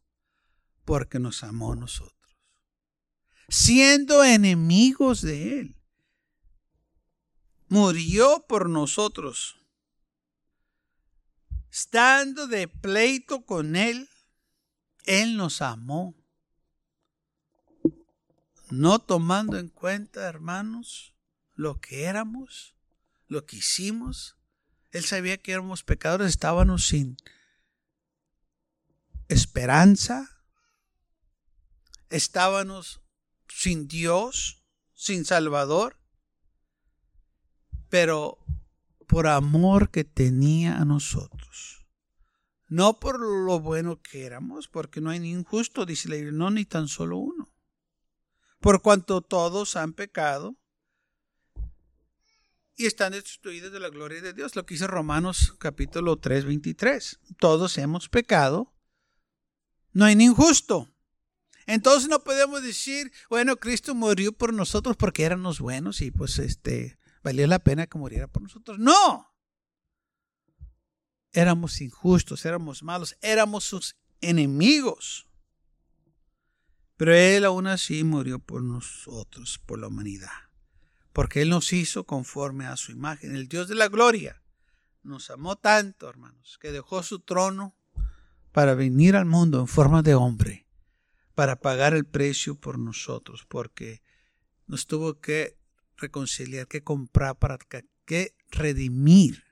porque 0.86 1.18
nos 1.18 1.44
amó 1.44 1.74
a 1.74 1.76
nosotros, 1.76 2.38
siendo 3.48 4.24
enemigos 4.24 5.20
de 5.20 5.60
Él. 5.60 5.76
Murió 7.68 8.46
por 8.48 8.70
nosotros, 8.70 9.60
estando 11.70 12.46
de 12.46 12.68
pleito 12.68 13.44
con 13.44 13.76
Él, 13.76 14.08
Él 15.04 15.36
nos 15.36 15.60
amó 15.60 16.14
no 18.70 18.98
tomando 18.98 19.58
en 19.58 19.68
cuenta, 19.68 20.28
hermanos, 20.28 21.14
lo 21.54 21.80
que 21.80 22.04
éramos, 22.04 22.74
lo 23.28 23.46
que 23.46 23.56
hicimos. 23.56 24.36
Él 24.90 25.04
sabía 25.04 25.36
que 25.36 25.52
éramos 25.52 25.84
pecadores, 25.84 26.28
estábamos 26.28 26.86
sin 26.86 27.16
esperanza, 29.28 30.35
estábamos 32.10 33.00
sin 33.48 33.88
Dios, 33.88 34.62
sin 34.94 35.24
Salvador, 35.24 35.96
pero 37.88 38.38
por 39.06 39.26
amor 39.26 39.90
que 39.90 40.04
tenía 40.04 40.76
a 40.76 40.84
nosotros. 40.84 41.86
No 42.68 42.98
por 42.98 43.20
lo 43.20 43.60
bueno 43.60 44.02
que 44.02 44.26
éramos, 44.26 44.66
porque 44.68 45.00
no 45.00 45.10
hay 45.10 45.20
ni 45.20 45.36
un 45.36 45.44
justo, 45.44 45.86
dice 45.86 46.08
la 46.08 46.16
Biblia, 46.16 46.32
no 46.32 46.50
ni 46.50 46.64
tan 46.64 46.88
solo 46.88 47.18
uno 47.18 47.56
por 48.60 48.82
cuanto 48.82 49.20
todos 49.20 49.76
han 49.76 49.92
pecado 49.92 50.56
y 52.74 52.86
están 52.86 53.12
destituidos 53.12 53.72
de 53.72 53.80
la 53.80 53.88
gloria 53.88 54.20
de 54.20 54.32
Dios. 54.32 54.56
Lo 54.56 54.66
que 54.66 54.74
dice 54.74 54.86
Romanos 54.86 55.54
capítulo 55.58 56.18
3, 56.18 56.44
23. 56.44 57.20
Todos 57.38 57.78
hemos 57.78 58.08
pecado. 58.08 58.74
No 59.92 60.04
hay 60.04 60.16
ni 60.16 60.24
injusto. 60.24 60.92
Entonces 61.66 62.08
no 62.08 62.20
podemos 62.22 62.62
decir, 62.62 63.12
bueno, 63.28 63.56
Cristo 63.56 63.94
murió 63.94 64.32
por 64.32 64.54
nosotros 64.54 64.96
porque 64.96 65.24
éramos 65.24 65.60
buenos 65.60 66.00
y 66.00 66.10
pues 66.10 66.38
este 66.38 66.98
valió 67.22 67.46
la 67.46 67.58
pena 67.58 67.86
que 67.86 67.98
muriera 67.98 68.28
por 68.28 68.42
nosotros. 68.42 68.78
No. 68.78 69.34
Éramos 71.32 71.80
injustos, 71.80 72.44
éramos 72.44 72.82
malos, 72.82 73.16
éramos 73.20 73.64
sus 73.64 73.96
enemigos. 74.20 75.26
Pero 76.96 77.14
Él 77.14 77.44
aún 77.44 77.66
así 77.66 78.04
murió 78.04 78.38
por 78.38 78.62
nosotros, 78.62 79.60
por 79.66 79.78
la 79.78 79.88
humanidad, 79.88 80.30
porque 81.12 81.42
Él 81.42 81.50
nos 81.50 81.72
hizo 81.72 82.04
conforme 82.04 82.64
a 82.66 82.76
su 82.76 82.92
imagen. 82.92 83.36
El 83.36 83.48
Dios 83.48 83.68
de 83.68 83.74
la 83.74 83.88
gloria 83.88 84.42
nos 85.02 85.30
amó 85.30 85.56
tanto, 85.56 86.08
hermanos, 86.08 86.58
que 86.60 86.72
dejó 86.72 87.02
su 87.02 87.20
trono 87.20 87.76
para 88.52 88.74
venir 88.74 89.16
al 89.16 89.26
mundo 89.26 89.60
en 89.60 89.66
forma 89.66 90.02
de 90.02 90.14
hombre, 90.14 90.65
para 91.36 91.60
pagar 91.60 91.92
el 91.94 92.06
precio 92.06 92.58
por 92.58 92.78
nosotros, 92.78 93.44
porque 93.46 94.02
nos 94.66 94.86
tuvo 94.86 95.20
que 95.20 95.58
reconciliar, 95.98 96.66
que 96.66 96.82
comprar, 96.82 97.38
para 97.38 97.58
que 98.06 98.34
redimir. 98.48 99.44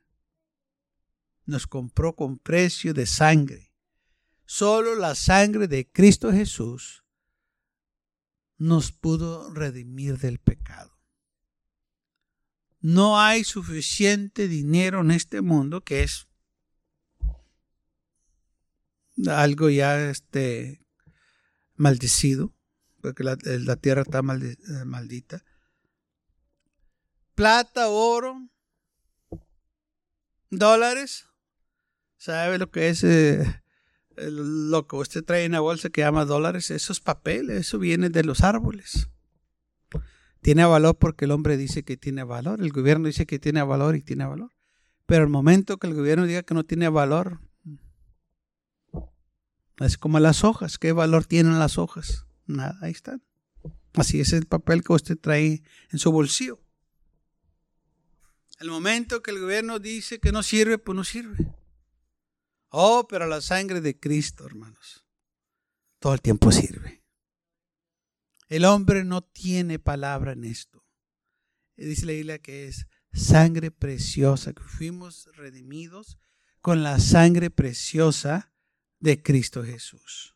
Nos 1.44 1.66
compró 1.66 2.16
con 2.16 2.38
precio 2.38 2.94
de 2.94 3.04
sangre. 3.04 3.74
Solo 4.46 4.94
la 4.94 5.14
sangre 5.14 5.68
de 5.68 5.86
Cristo 5.86 6.32
Jesús 6.32 7.04
nos 8.56 8.90
pudo 8.90 9.52
redimir 9.52 10.16
del 10.16 10.38
pecado. 10.38 10.98
No 12.80 13.20
hay 13.20 13.44
suficiente 13.44 14.48
dinero 14.48 15.02
en 15.02 15.10
este 15.10 15.42
mundo 15.42 15.82
que 15.82 16.02
es 16.02 16.28
algo 19.26 19.68
ya 19.68 20.08
este 20.08 20.83
maldecido, 21.76 22.54
porque 23.00 23.24
la, 23.24 23.36
tierra 23.76 24.02
está 24.02 24.18
eh, 24.18 24.84
maldita. 24.84 25.44
Plata, 27.34 27.88
oro, 27.88 28.48
dólares. 30.50 31.26
¿Sabe 32.16 32.58
lo 32.58 32.70
que 32.70 32.88
es 32.88 33.04
eh, 33.04 33.44
lo 34.16 34.86
que 34.86 34.96
usted 34.96 35.24
trae 35.24 35.44
en 35.44 35.52
la 35.52 35.60
bolsa 35.60 35.90
que 35.90 36.02
llama 36.02 36.24
dólares, 36.24 36.70
eso 36.70 36.92
es 36.92 37.00
papel, 37.00 37.50
eso 37.50 37.78
viene 37.78 38.10
de 38.10 38.24
los 38.24 38.42
árboles. 38.42 39.08
Tiene 40.40 40.64
valor 40.64 40.96
porque 40.96 41.24
el 41.24 41.30
hombre 41.30 41.56
dice 41.56 41.84
que 41.84 41.96
tiene 41.96 42.22
valor, 42.22 42.60
el 42.60 42.70
gobierno 42.70 43.06
dice 43.06 43.26
que 43.26 43.38
tiene 43.38 43.62
valor 43.62 43.96
y 43.96 44.02
tiene 44.02 44.26
valor. 44.26 44.50
Pero 45.06 45.24
el 45.24 45.30
momento 45.30 45.78
que 45.78 45.86
el 45.86 45.94
gobierno 45.94 46.26
diga 46.26 46.42
que 46.42 46.54
no 46.54 46.64
tiene 46.64 46.88
valor, 46.88 47.40
es 49.80 49.98
como 49.98 50.20
las 50.20 50.44
hojas, 50.44 50.78
¿qué 50.78 50.92
valor 50.92 51.24
tienen 51.24 51.58
las 51.58 51.78
hojas? 51.78 52.26
Nada, 52.46 52.78
ahí 52.82 52.92
están. 52.92 53.22
Así 53.94 54.20
es 54.20 54.32
el 54.32 54.46
papel 54.46 54.82
que 54.82 54.92
usted 54.92 55.18
trae 55.18 55.62
en 55.90 55.98
su 55.98 56.10
bolsillo. 56.12 56.60
El 58.60 58.70
momento 58.70 59.22
que 59.22 59.30
el 59.30 59.40
gobierno 59.40 59.78
dice 59.78 60.20
que 60.20 60.32
no 60.32 60.42
sirve, 60.42 60.78
pues 60.78 60.96
no 60.96 61.04
sirve. 61.04 61.54
Oh, 62.68 63.06
pero 63.08 63.26
la 63.26 63.40
sangre 63.40 63.80
de 63.80 63.98
Cristo, 63.98 64.46
hermanos, 64.46 65.06
todo 65.98 66.14
el 66.14 66.20
tiempo 66.20 66.50
sirve. 66.50 67.04
El 68.48 68.64
hombre 68.64 69.04
no 69.04 69.22
tiene 69.22 69.78
palabra 69.78 70.32
en 70.32 70.44
esto. 70.44 70.84
Dice 71.76 72.06
la 72.06 72.12
Biblia 72.12 72.38
que 72.38 72.68
es 72.68 72.86
sangre 73.12 73.70
preciosa, 73.70 74.52
que 74.52 74.62
fuimos 74.62 75.28
redimidos 75.34 76.18
con 76.60 76.82
la 76.82 76.98
sangre 77.00 77.50
preciosa 77.50 78.53
de 79.04 79.22
Cristo 79.22 79.62
Jesús. 79.62 80.34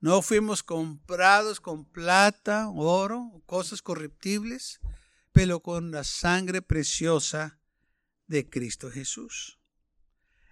No 0.00 0.22
fuimos 0.22 0.64
comprados 0.64 1.60
con 1.60 1.84
plata, 1.84 2.68
oro, 2.68 3.44
cosas 3.46 3.80
corruptibles, 3.80 4.80
pero 5.30 5.60
con 5.60 5.92
la 5.92 6.02
sangre 6.02 6.60
preciosa 6.60 7.60
de 8.26 8.50
Cristo 8.50 8.90
Jesús. 8.90 9.60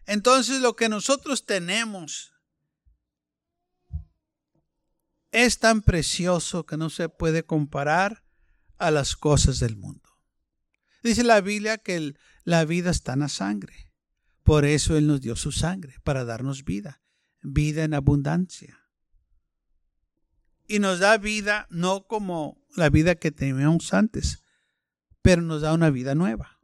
Entonces 0.06 0.60
lo 0.60 0.76
que 0.76 0.88
nosotros 0.88 1.44
tenemos 1.44 2.32
es 5.32 5.58
tan 5.58 5.82
precioso 5.82 6.66
que 6.66 6.76
no 6.76 6.88
se 6.88 7.08
puede 7.08 7.44
comparar 7.44 8.24
a 8.78 8.92
las 8.92 9.16
cosas 9.16 9.58
del 9.58 9.74
mundo. 9.74 10.08
Dice 11.02 11.24
la 11.24 11.40
Biblia 11.40 11.78
que 11.78 12.14
la 12.44 12.64
vida 12.64 12.92
está 12.92 13.14
en 13.14 13.20
la 13.20 13.28
sangre. 13.28 13.92
Por 14.44 14.64
eso 14.64 14.96
Él 14.96 15.08
nos 15.08 15.20
dio 15.20 15.34
su 15.34 15.50
sangre, 15.50 15.96
para 16.04 16.24
darnos 16.24 16.64
vida, 16.64 17.02
vida 17.46 17.84
en 17.84 17.94
abundancia. 17.94 18.80
Y 20.66 20.80
nos 20.80 20.98
da 20.98 21.16
vida 21.16 21.66
no 21.70 22.06
como 22.06 22.60
la 22.74 22.90
vida 22.90 23.14
que 23.14 23.30
teníamos 23.30 23.94
antes, 23.94 24.42
pero 25.22 25.42
nos 25.42 25.62
da 25.62 25.72
una 25.72 25.90
vida 25.90 26.14
nueva. 26.14 26.58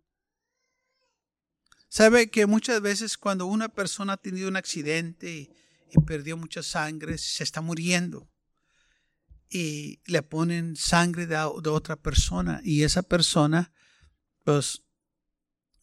Sabe 1.88 2.31
que 2.31 2.47
muchas 2.47 2.81
veces 2.81 3.16
cuando 3.16 3.47
una 3.47 3.68
persona 3.68 4.14
ha 4.14 4.16
tenido 4.16 4.49
un 4.49 4.57
accidente 4.57 5.31
y, 5.31 5.51
perdió 6.07 6.38
mucha 6.38 6.62
sangre, 6.62 7.18
se 7.18 7.45
está 7.45 7.61
muriendo. 7.61 8.29
Y 9.51 10.01
le 10.07 10.23
ponen 10.23 10.75
sangre 10.75 11.27
de, 11.27 11.37
de 11.37 11.71
otra 11.71 11.97
persona 11.97 12.62
y 12.64 12.83
esa 12.83 13.03
persona 13.03 13.73
pues 14.42 14.83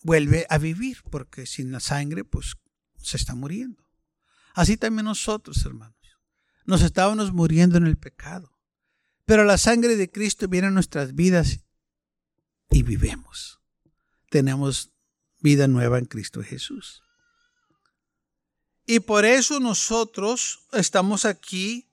vuelve 0.01 0.47
a 0.49 0.57
vivir 0.57 1.03
porque 1.11 1.45
sin 1.45 1.71
la 1.71 1.79
sangre 1.79 2.23
pues 2.23 2.57
se 2.97 3.15
está 3.15 3.35
muriendo. 3.35 3.88
Así 4.59 4.75
también 4.75 5.05
nosotros, 5.05 5.65
hermanos. 5.65 5.95
Nos 6.65 6.81
estábamos 6.81 7.31
muriendo 7.31 7.77
en 7.77 7.87
el 7.87 7.97
pecado. 7.97 8.59
Pero 9.23 9.45
la 9.45 9.57
sangre 9.57 9.95
de 9.95 10.11
Cristo 10.11 10.49
viene 10.49 10.67
a 10.67 10.71
nuestras 10.71 11.15
vidas 11.15 11.61
y 12.69 12.83
vivemos. 12.83 13.61
Tenemos 14.29 14.91
vida 15.39 15.69
nueva 15.69 15.97
en 15.97 16.03
Cristo 16.03 16.43
Jesús. 16.43 17.01
Y 18.85 18.99
por 18.99 19.23
eso 19.23 19.61
nosotros 19.61 20.67
estamos 20.73 21.23
aquí 21.23 21.89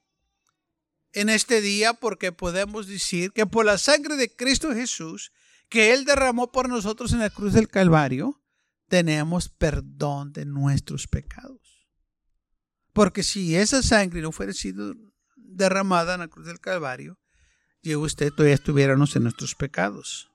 en 1.13 1.29
este 1.29 1.61
día 1.61 1.93
porque 1.93 2.33
podemos 2.33 2.85
decir 2.85 3.31
que 3.31 3.45
por 3.45 3.65
la 3.65 3.77
sangre 3.77 4.17
de 4.17 4.35
Cristo 4.35 4.73
Jesús 4.73 5.31
que 5.69 5.93
Él 5.93 6.03
derramó 6.03 6.51
por 6.51 6.67
nosotros 6.67 7.13
en 7.13 7.19
la 7.19 7.29
cruz 7.29 7.53
del 7.53 7.69
Calvario, 7.69 8.41
tenemos 8.89 9.47
perdón 9.47 10.33
de 10.33 10.43
nuestros 10.43 11.07
pecados. 11.07 11.66
Porque 12.97 13.21
si 13.21 13.55
esa 13.55 13.83
sangre 13.83 14.21
no 14.21 14.31
fuera 14.31 14.53
sido 14.53 14.95
derramada 15.35 16.15
en 16.15 16.21
la 16.21 16.29
cruz 16.29 16.47
del 16.47 16.59
Calvario, 16.59 17.19
yo 17.83 17.99
usted 17.99 18.33
todavía 18.33 18.55
estuviéramos 18.55 19.15
en 19.15 19.21
nuestros 19.21 19.53
pecados. 19.53 20.31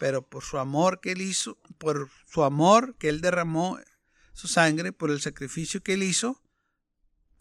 Pero 0.00 0.28
por 0.28 0.42
su 0.42 0.58
amor 0.58 1.00
que 1.00 1.12
él 1.12 1.20
hizo, 1.20 1.60
por 1.78 2.10
su 2.26 2.42
amor 2.42 2.96
que 2.98 3.08
él 3.08 3.20
derramó 3.20 3.78
su 4.32 4.48
sangre, 4.48 4.90
por 4.90 5.12
el 5.12 5.20
sacrificio 5.20 5.80
que 5.80 5.92
él 5.92 6.02
hizo, 6.02 6.42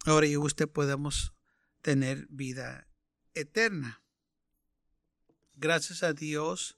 ahora 0.05 0.27
yo 0.27 0.39
usted 0.41 0.69
podemos 0.69 1.33
tener 1.81 2.27
vida 2.29 2.87
eterna. 3.33 4.03
Gracias 5.55 6.03
a 6.03 6.13
Dios 6.13 6.77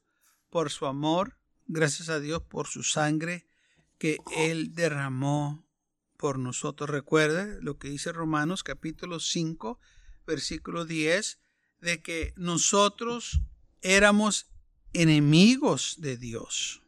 por 0.50 0.72
su 0.72 0.86
amor, 0.86 1.38
gracias 1.68 2.08
a 2.08 2.22
Dios 2.22 2.44
por 2.44 2.68
su 2.68 2.82
sangre 2.82 3.46
que 3.98 4.20
Él 4.38 4.74
derramó 4.74 5.66
por 6.24 6.40
nosotros. 6.40 6.90
Recuerde 6.90 7.62
lo 7.62 7.78
que 7.78 7.90
dice 7.90 8.14
Romanos 8.14 8.64
capítulo 8.64 9.20
5, 9.20 9.78
versículo 10.26 10.86
10, 10.86 11.38
de 11.82 12.02
que 12.02 12.34
nosotros 12.38 13.42
éramos 13.82 14.48
enemigos 14.94 15.98
de 16.00 16.16
Dios. 16.16 16.82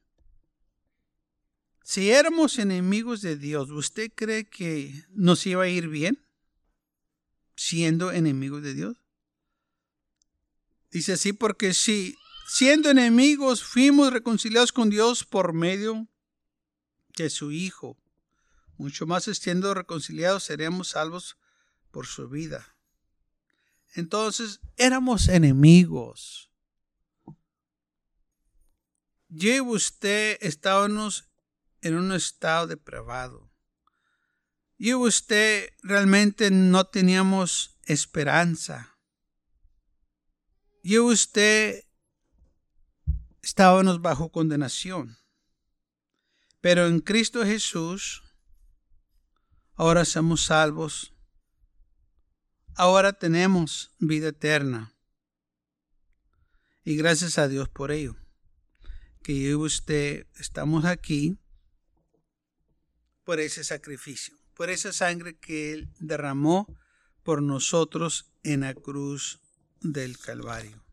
Si 1.83 2.11
éramos 2.11 2.59
enemigos 2.59 3.21
de 3.21 3.35
Dios, 3.35 3.71
¿usted 3.71 4.09
cree 4.15 4.47
que 4.49 5.03
nos 5.09 5.45
iba 5.45 5.63
a 5.63 5.67
ir 5.67 5.89
bien 5.89 6.25
siendo 7.57 8.13
enemigos 8.13 8.63
de 8.63 8.73
Dios? 8.73 8.95
Dice 10.91 11.11
así 11.11 11.33
porque 11.33 11.73
si 11.73 12.15
siendo 12.47 12.89
enemigos 12.89 13.65
fuimos 13.65 14.13
reconciliados 14.13 14.71
con 14.71 14.89
Dios 14.89 15.25
por 15.25 15.51
medio 15.51 16.07
de 17.17 17.29
su 17.29 17.51
Hijo, 17.51 17.97
mucho 18.77 19.05
más 19.05 19.23
siendo 19.25 19.73
reconciliados 19.73 20.43
seremos 20.43 20.89
salvos 20.89 21.37
por 21.91 22.07
su 22.07 22.29
vida. 22.29 22.75
Entonces 23.93 24.59
éramos 24.75 25.29
enemigos. 25.29 26.51
Yo 29.29 29.53
y 29.53 29.61
usted 29.61 30.37
estábamos 30.41 31.29
en 31.81 31.95
un 31.95 32.11
estado 32.11 32.67
depravado. 32.67 33.51
Yo 34.77 34.99
y 34.99 35.07
usted 35.07 35.69
realmente 35.83 36.51
no 36.51 36.85
teníamos 36.87 37.77
esperanza. 37.85 38.97
Yo 40.83 41.09
y 41.09 41.13
usted 41.13 41.85
estábamos 43.41 44.01
bajo 44.01 44.31
condenación. 44.31 45.17
Pero 46.59 46.87
en 46.87 46.99
Cristo 46.99 47.45
Jesús, 47.45 48.24
ahora 49.75 50.05
somos 50.05 50.45
salvos 50.45 51.15
ahora 52.75 53.13
tenemos 53.13 53.91
vida 53.99 54.29
eterna. 54.29 54.93
Y 56.83 56.95
gracias 56.95 57.37
a 57.37 57.47
Dios 57.47 57.67
por 57.69 57.91
ello. 57.91 58.15
Que 59.23 59.41
yo 59.41 59.49
y 59.49 59.55
usted 59.55 60.27
estamos 60.35 60.85
aquí 60.85 61.37
por 63.23 63.39
ese 63.39 63.63
sacrificio, 63.63 64.35
por 64.53 64.69
esa 64.69 64.93
sangre 64.93 65.35
que 65.37 65.73
Él 65.73 65.89
derramó 65.99 66.67
por 67.23 67.41
nosotros 67.41 68.27
en 68.43 68.61
la 68.61 68.75
cruz 68.75 69.39
del 69.81 70.19
Calvario. 70.19 70.83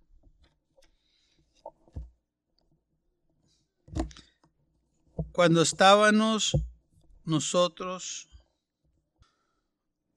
Cuando 5.33 5.61
estábamos 5.61 6.57
nosotros 7.25 8.32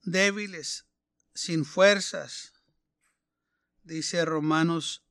débiles, 0.06 0.86
sin 1.34 1.64
fuerzas. 1.64 2.54
Dice 3.82 4.24
Romanos 4.24 5.02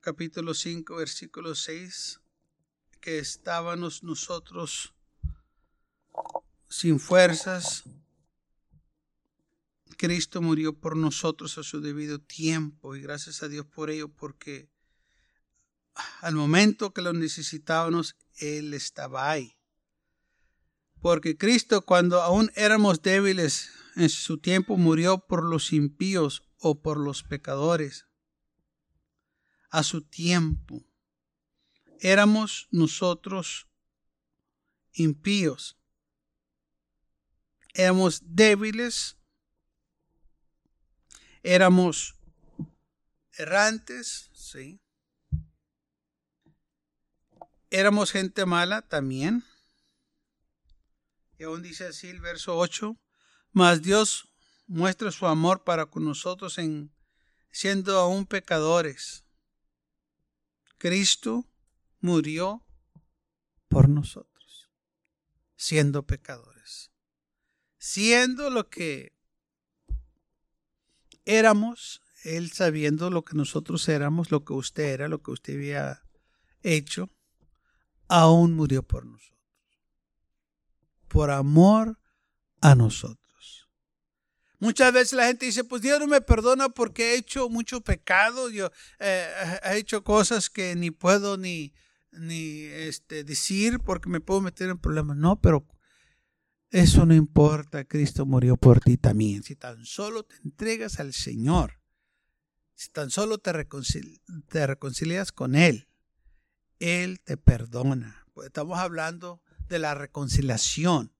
capítulo 0.00 0.52
5, 0.52 0.96
versículo 0.96 1.54
6, 1.54 2.20
que 3.00 3.18
estábamos 3.18 4.02
nosotros 4.02 4.92
sin 6.68 7.00
fuerzas. 7.00 7.84
Cristo 9.96 10.42
murió 10.42 10.78
por 10.78 10.96
nosotros 10.96 11.56
a 11.56 11.62
su 11.62 11.80
debido 11.80 12.20
tiempo 12.20 12.96
y 12.96 13.00
gracias 13.00 13.42
a 13.42 13.48
Dios 13.48 13.64
por 13.64 13.90
ello, 13.90 14.08
porque 14.08 14.68
al 16.20 16.34
momento 16.34 16.92
que 16.92 17.00
lo 17.00 17.12
necesitábamos, 17.12 18.16
Él 18.36 18.74
estaba 18.74 19.30
ahí. 19.30 19.53
Porque 21.04 21.36
Cristo, 21.36 21.84
cuando 21.84 22.22
aún 22.22 22.50
éramos 22.54 23.02
débiles, 23.02 23.70
en 23.94 24.08
su 24.08 24.38
tiempo 24.38 24.78
murió 24.78 25.18
por 25.18 25.44
los 25.44 25.74
impíos 25.74 26.48
o 26.56 26.80
por 26.80 26.98
los 26.98 27.22
pecadores. 27.22 28.06
A 29.68 29.82
su 29.82 30.00
tiempo. 30.00 30.82
Éramos 32.00 32.68
nosotros 32.70 33.68
impíos. 34.94 35.76
Éramos 37.74 38.22
débiles. 38.24 39.18
Éramos 41.42 42.14
errantes, 43.32 44.30
sí. 44.32 44.80
Éramos 47.68 48.10
gente 48.10 48.46
mala 48.46 48.80
también. 48.80 49.44
Aún 51.44 51.62
dice 51.62 51.86
así 51.86 52.08
el 52.08 52.20
verso 52.20 52.56
8, 52.56 52.96
mas 53.52 53.82
Dios 53.82 54.28
muestra 54.66 55.10
su 55.10 55.26
amor 55.26 55.64
para 55.64 55.86
con 55.86 56.04
nosotros 56.04 56.58
en 56.58 56.92
siendo 57.50 57.98
aún 57.98 58.26
pecadores. 58.26 59.24
Cristo 60.76 61.46
murió 62.00 62.66
por 63.68 63.88
nosotros, 63.88 64.70
siendo 65.56 66.04
pecadores. 66.04 66.90
Siendo 67.78 68.50
lo 68.50 68.68
que 68.68 69.12
éramos, 71.24 72.02
Él 72.24 72.50
sabiendo 72.50 73.08
lo 73.10 73.24
que 73.24 73.36
nosotros 73.36 73.88
éramos, 73.88 74.30
lo 74.30 74.44
que 74.44 74.52
usted 74.54 74.84
era, 74.84 75.08
lo 75.08 75.22
que 75.22 75.30
usted 75.30 75.54
había 75.54 76.02
hecho, 76.62 77.08
aún 78.08 78.54
murió 78.54 78.82
por 78.82 79.06
nosotros. 79.06 79.33
Por 81.14 81.30
amor 81.30 82.00
a 82.60 82.74
nosotros. 82.74 83.70
Muchas 84.58 84.92
veces 84.92 85.12
la 85.12 85.28
gente 85.28 85.46
dice, 85.46 85.62
pues 85.62 85.80
Dios 85.80 86.00
no 86.00 86.08
me 86.08 86.20
perdona 86.20 86.70
porque 86.70 87.12
he 87.12 87.18
hecho 87.18 87.48
mucho 87.48 87.82
pecado, 87.82 88.50
yo 88.50 88.72
eh, 88.98 89.30
he 89.62 89.76
hecho 89.76 90.02
cosas 90.02 90.50
que 90.50 90.74
ni 90.74 90.90
puedo 90.90 91.36
ni, 91.36 91.72
ni 92.10 92.62
este, 92.62 93.22
decir 93.22 93.78
porque 93.78 94.08
me 94.08 94.20
puedo 94.20 94.40
meter 94.40 94.70
en 94.70 94.78
problemas. 94.78 95.16
No, 95.16 95.40
pero 95.40 95.64
eso 96.70 97.06
no 97.06 97.14
importa, 97.14 97.84
Cristo 97.84 98.26
murió 98.26 98.56
por 98.56 98.80
ti 98.80 98.96
también. 98.96 99.44
Si 99.44 99.54
tan 99.54 99.86
solo 99.86 100.24
te 100.24 100.34
entregas 100.42 100.98
al 100.98 101.12
Señor, 101.12 101.78
si 102.74 102.90
tan 102.90 103.10
solo 103.10 103.38
te, 103.38 103.52
te 104.48 104.66
reconcilias 104.66 105.30
con 105.30 105.54
Él, 105.54 105.88
Él 106.80 107.20
te 107.20 107.36
perdona. 107.36 108.26
Pues 108.32 108.48
estamos 108.48 108.80
hablando 108.80 109.43
de 109.74 109.80
la 109.80 109.94
reconciliación 109.94 111.12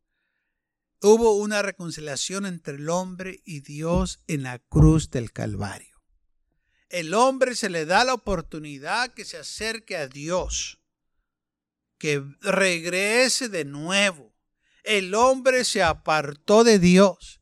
hubo 1.02 1.36
una 1.36 1.60
reconciliación 1.60 2.46
entre 2.46 2.76
el 2.76 2.88
hombre 2.88 3.42
y 3.44 3.62
Dios 3.62 4.20
en 4.28 4.44
la 4.44 4.60
cruz 4.60 5.10
del 5.10 5.32
Calvario. 5.32 6.00
El 6.88 7.14
hombre 7.14 7.56
se 7.56 7.68
le 7.68 7.84
da 7.84 8.04
la 8.04 8.14
oportunidad 8.14 9.12
que 9.12 9.24
se 9.24 9.38
acerque 9.38 9.96
a 9.96 10.06
Dios, 10.06 10.78
que 11.98 12.22
regrese 12.40 13.48
de 13.48 13.64
nuevo. 13.64 14.32
El 14.84 15.16
hombre 15.16 15.64
se 15.64 15.82
apartó 15.82 16.62
de 16.62 16.78
Dios. 16.78 17.40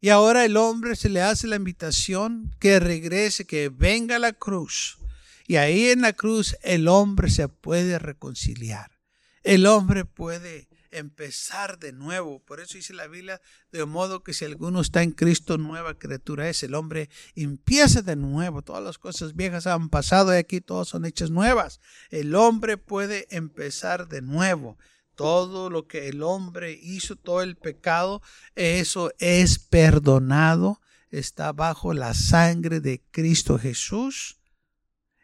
Y 0.00 0.08
ahora 0.08 0.44
el 0.44 0.56
hombre 0.56 0.96
se 0.96 1.10
le 1.10 1.22
hace 1.22 1.46
la 1.46 1.56
invitación 1.56 2.56
que 2.58 2.80
regrese, 2.80 3.46
que 3.46 3.68
venga 3.68 4.16
a 4.16 4.18
la 4.18 4.32
cruz. 4.32 4.98
Y 5.46 5.56
ahí 5.56 5.90
en 5.90 6.00
la 6.00 6.12
cruz 6.12 6.56
el 6.62 6.88
hombre 6.88 7.30
se 7.30 7.46
puede 7.46 8.00
reconciliar. 8.00 8.97
El 9.42 9.66
hombre 9.66 10.04
puede 10.04 10.68
empezar 10.90 11.78
de 11.78 11.92
nuevo. 11.92 12.40
Por 12.40 12.60
eso 12.60 12.76
dice 12.78 12.94
la 12.94 13.06
Biblia, 13.06 13.40
de 13.72 13.84
modo 13.84 14.22
que 14.22 14.32
si 14.32 14.44
alguno 14.44 14.80
está 14.80 15.02
en 15.02 15.12
Cristo, 15.12 15.58
nueva 15.58 15.98
criatura 15.98 16.48
es. 16.48 16.62
El 16.62 16.74
hombre 16.74 17.10
empieza 17.34 18.02
de 18.02 18.16
nuevo. 18.16 18.62
Todas 18.62 18.82
las 18.82 18.98
cosas 18.98 19.34
viejas 19.34 19.66
han 19.66 19.88
pasado 19.88 20.34
y 20.34 20.38
aquí 20.38 20.60
todas 20.60 20.88
son 20.88 21.04
hechas 21.04 21.30
nuevas. 21.30 21.80
El 22.10 22.34
hombre 22.34 22.76
puede 22.76 23.26
empezar 23.30 24.08
de 24.08 24.22
nuevo. 24.22 24.78
Todo 25.14 25.68
lo 25.68 25.88
que 25.88 26.08
el 26.08 26.22
hombre 26.22 26.78
hizo, 26.80 27.16
todo 27.16 27.42
el 27.42 27.56
pecado, 27.56 28.22
eso 28.54 29.12
es 29.18 29.58
perdonado. 29.58 30.80
Está 31.10 31.52
bajo 31.52 31.92
la 31.92 32.14
sangre 32.14 32.80
de 32.80 33.02
Cristo 33.10 33.58
Jesús. 33.58 34.37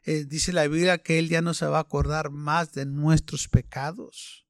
Eh, 0.04 0.24
dice 0.26 0.52
la 0.52 0.66
Biblia 0.66 0.98
que 0.98 1.18
Él 1.18 1.28
ya 1.28 1.40
no 1.40 1.54
se 1.54 1.66
va 1.66 1.78
a 1.78 1.82
acordar 1.82 2.30
más 2.30 2.72
de 2.72 2.84
nuestros 2.84 3.48
pecados. 3.48 4.46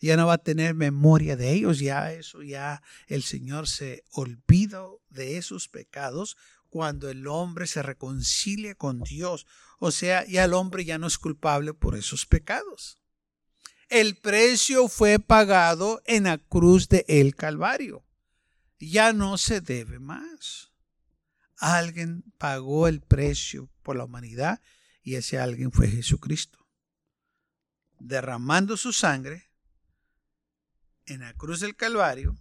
Ya 0.00 0.18
no 0.18 0.26
va 0.26 0.34
a 0.34 0.38
tener 0.38 0.74
memoria 0.74 1.36
de 1.36 1.52
ellos, 1.52 1.78
ya 1.78 2.12
eso, 2.12 2.42
ya 2.42 2.82
el 3.06 3.22
Señor 3.22 3.66
se 3.66 4.04
olvida 4.10 4.84
de 5.08 5.38
esos 5.38 5.68
pecados 5.68 6.36
cuando 6.68 7.08
el 7.08 7.26
hombre 7.26 7.66
se 7.66 7.82
reconcilia 7.82 8.74
con 8.74 9.00
Dios. 9.00 9.46
O 9.78 9.90
sea, 9.90 10.26
ya 10.26 10.44
el 10.44 10.52
hombre 10.52 10.84
ya 10.84 10.98
no 10.98 11.06
es 11.06 11.16
culpable 11.16 11.72
por 11.72 11.96
esos 11.96 12.26
pecados. 12.26 12.98
El 13.88 14.16
precio 14.16 14.88
fue 14.88 15.18
pagado 15.18 16.02
en 16.04 16.24
la 16.24 16.36
cruz 16.36 16.88
de 16.88 17.06
el 17.08 17.34
Calvario. 17.34 18.04
Ya 18.78 19.14
no 19.14 19.38
se 19.38 19.62
debe 19.62 19.98
más. 20.00 20.72
Alguien 21.56 22.24
pagó 22.36 22.88
el 22.88 23.00
precio 23.00 23.70
por 23.82 23.96
la 23.96 24.04
humanidad 24.04 24.60
y 25.04 25.16
ese 25.16 25.38
alguien 25.38 25.70
fue 25.70 25.86
Jesucristo. 25.86 26.66
Derramando 28.00 28.76
su 28.76 28.92
sangre 28.92 29.50
en 31.04 31.20
la 31.20 31.34
cruz 31.34 31.60
del 31.60 31.76
Calvario, 31.76 32.36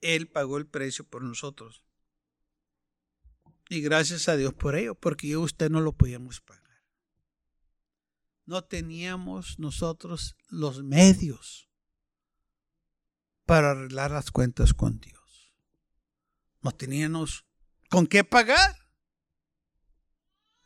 Él 0.00 0.28
pagó 0.28 0.56
el 0.56 0.66
precio 0.66 1.06
por 1.06 1.22
nosotros. 1.22 1.84
Y 3.68 3.82
gracias 3.82 4.28
a 4.28 4.36
Dios 4.36 4.54
por 4.54 4.74
ello, 4.74 4.94
porque 4.94 5.28
yo 5.28 5.42
usted 5.42 5.70
no 5.70 5.80
lo 5.80 5.92
podíamos 5.92 6.40
pagar. 6.40 6.62
No 8.46 8.64
teníamos 8.64 9.58
nosotros 9.58 10.36
los 10.48 10.82
medios 10.82 11.68
para 13.44 13.72
arreglar 13.72 14.10
las 14.10 14.30
cuentas 14.30 14.72
con 14.72 14.98
Dios. 15.00 15.52
No 16.62 16.72
teníamos 16.72 17.44
con 17.88 18.06
qué 18.06 18.24
pagar 18.24 18.81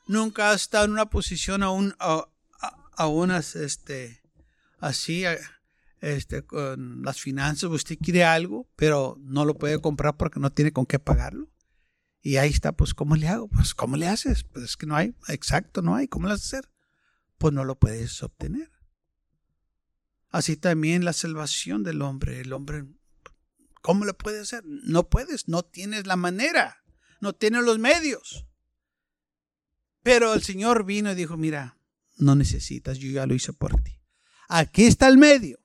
nunca 0.07 0.51
ha 0.51 0.55
estado 0.55 0.85
en 0.85 0.92
una 0.92 1.11
posición 1.11 1.62
aún, 1.62 1.95
a, 1.99 2.29
a, 2.97 3.38
este, 3.55 4.23
así, 4.79 5.25
este, 6.01 6.42
con 6.45 7.03
las 7.03 7.21
finanzas, 7.21 7.71
usted 7.71 7.99
quiere 7.99 8.25
algo, 8.25 8.69
pero 8.77 9.16
no 9.21 9.45
lo 9.45 9.55
puede 9.55 9.81
comprar 9.81 10.16
porque 10.16 10.40
no 10.40 10.51
tiene 10.51 10.73
con 10.73 10.87
qué 10.87 10.99
pagarlo. 10.99 11.51
Y 12.23 12.38
ahí 12.38 12.51
está, 12.51 12.73
pues, 12.73 12.92
¿cómo 12.92 13.14
le 13.14 13.29
hago? 13.29 13.49
Pues, 13.49 13.75
¿cómo 13.75 13.97
le 13.97 14.09
haces? 14.09 14.42
Pues 14.45 14.64
es 14.64 14.77
que 14.77 14.87
no 14.87 14.97
hay, 14.97 15.14
exacto, 15.29 15.83
no 15.83 15.95
hay, 15.95 16.09
¿cómo 16.09 16.27
lo 16.27 16.35
haces 16.35 16.55
hacer? 16.55 16.71
Pues 17.38 17.55
no 17.55 17.64
lo 17.64 17.79
puedes 17.79 18.23
obtener. 18.23 18.71
Así 20.31 20.57
también 20.57 21.05
la 21.05 21.12
salvación 21.12 21.83
del 21.85 22.03
hombre, 22.03 22.40
el 22.40 22.53
hombre, 22.53 22.85
¿cómo 23.81 24.05
lo 24.05 24.16
puede 24.19 24.40
hacer? 24.40 24.62
No 24.64 25.09
puedes, 25.09 25.49
no 25.49 25.62
tienes 25.62 26.07
la 26.07 26.16
manera, 26.16 26.83
no 27.21 27.33
tienes 27.33 27.62
los 27.62 27.79
medios. 27.79 28.47
Pero 30.07 30.35
el 30.35 30.42
Señor 30.45 30.85
vino 30.85 31.11
y 31.11 31.16
dijo, 31.16 31.37
mira, 31.37 31.81
no 32.19 32.37
necesitas, 32.37 32.99
yo 32.99 33.11
ya 33.11 33.27
lo 33.27 33.35
hice 33.35 33.53
por 33.53 33.83
ti. 33.83 34.01
Aquí 34.49 34.85
está 34.85 35.09
el 35.09 35.19
medio, 35.19 35.59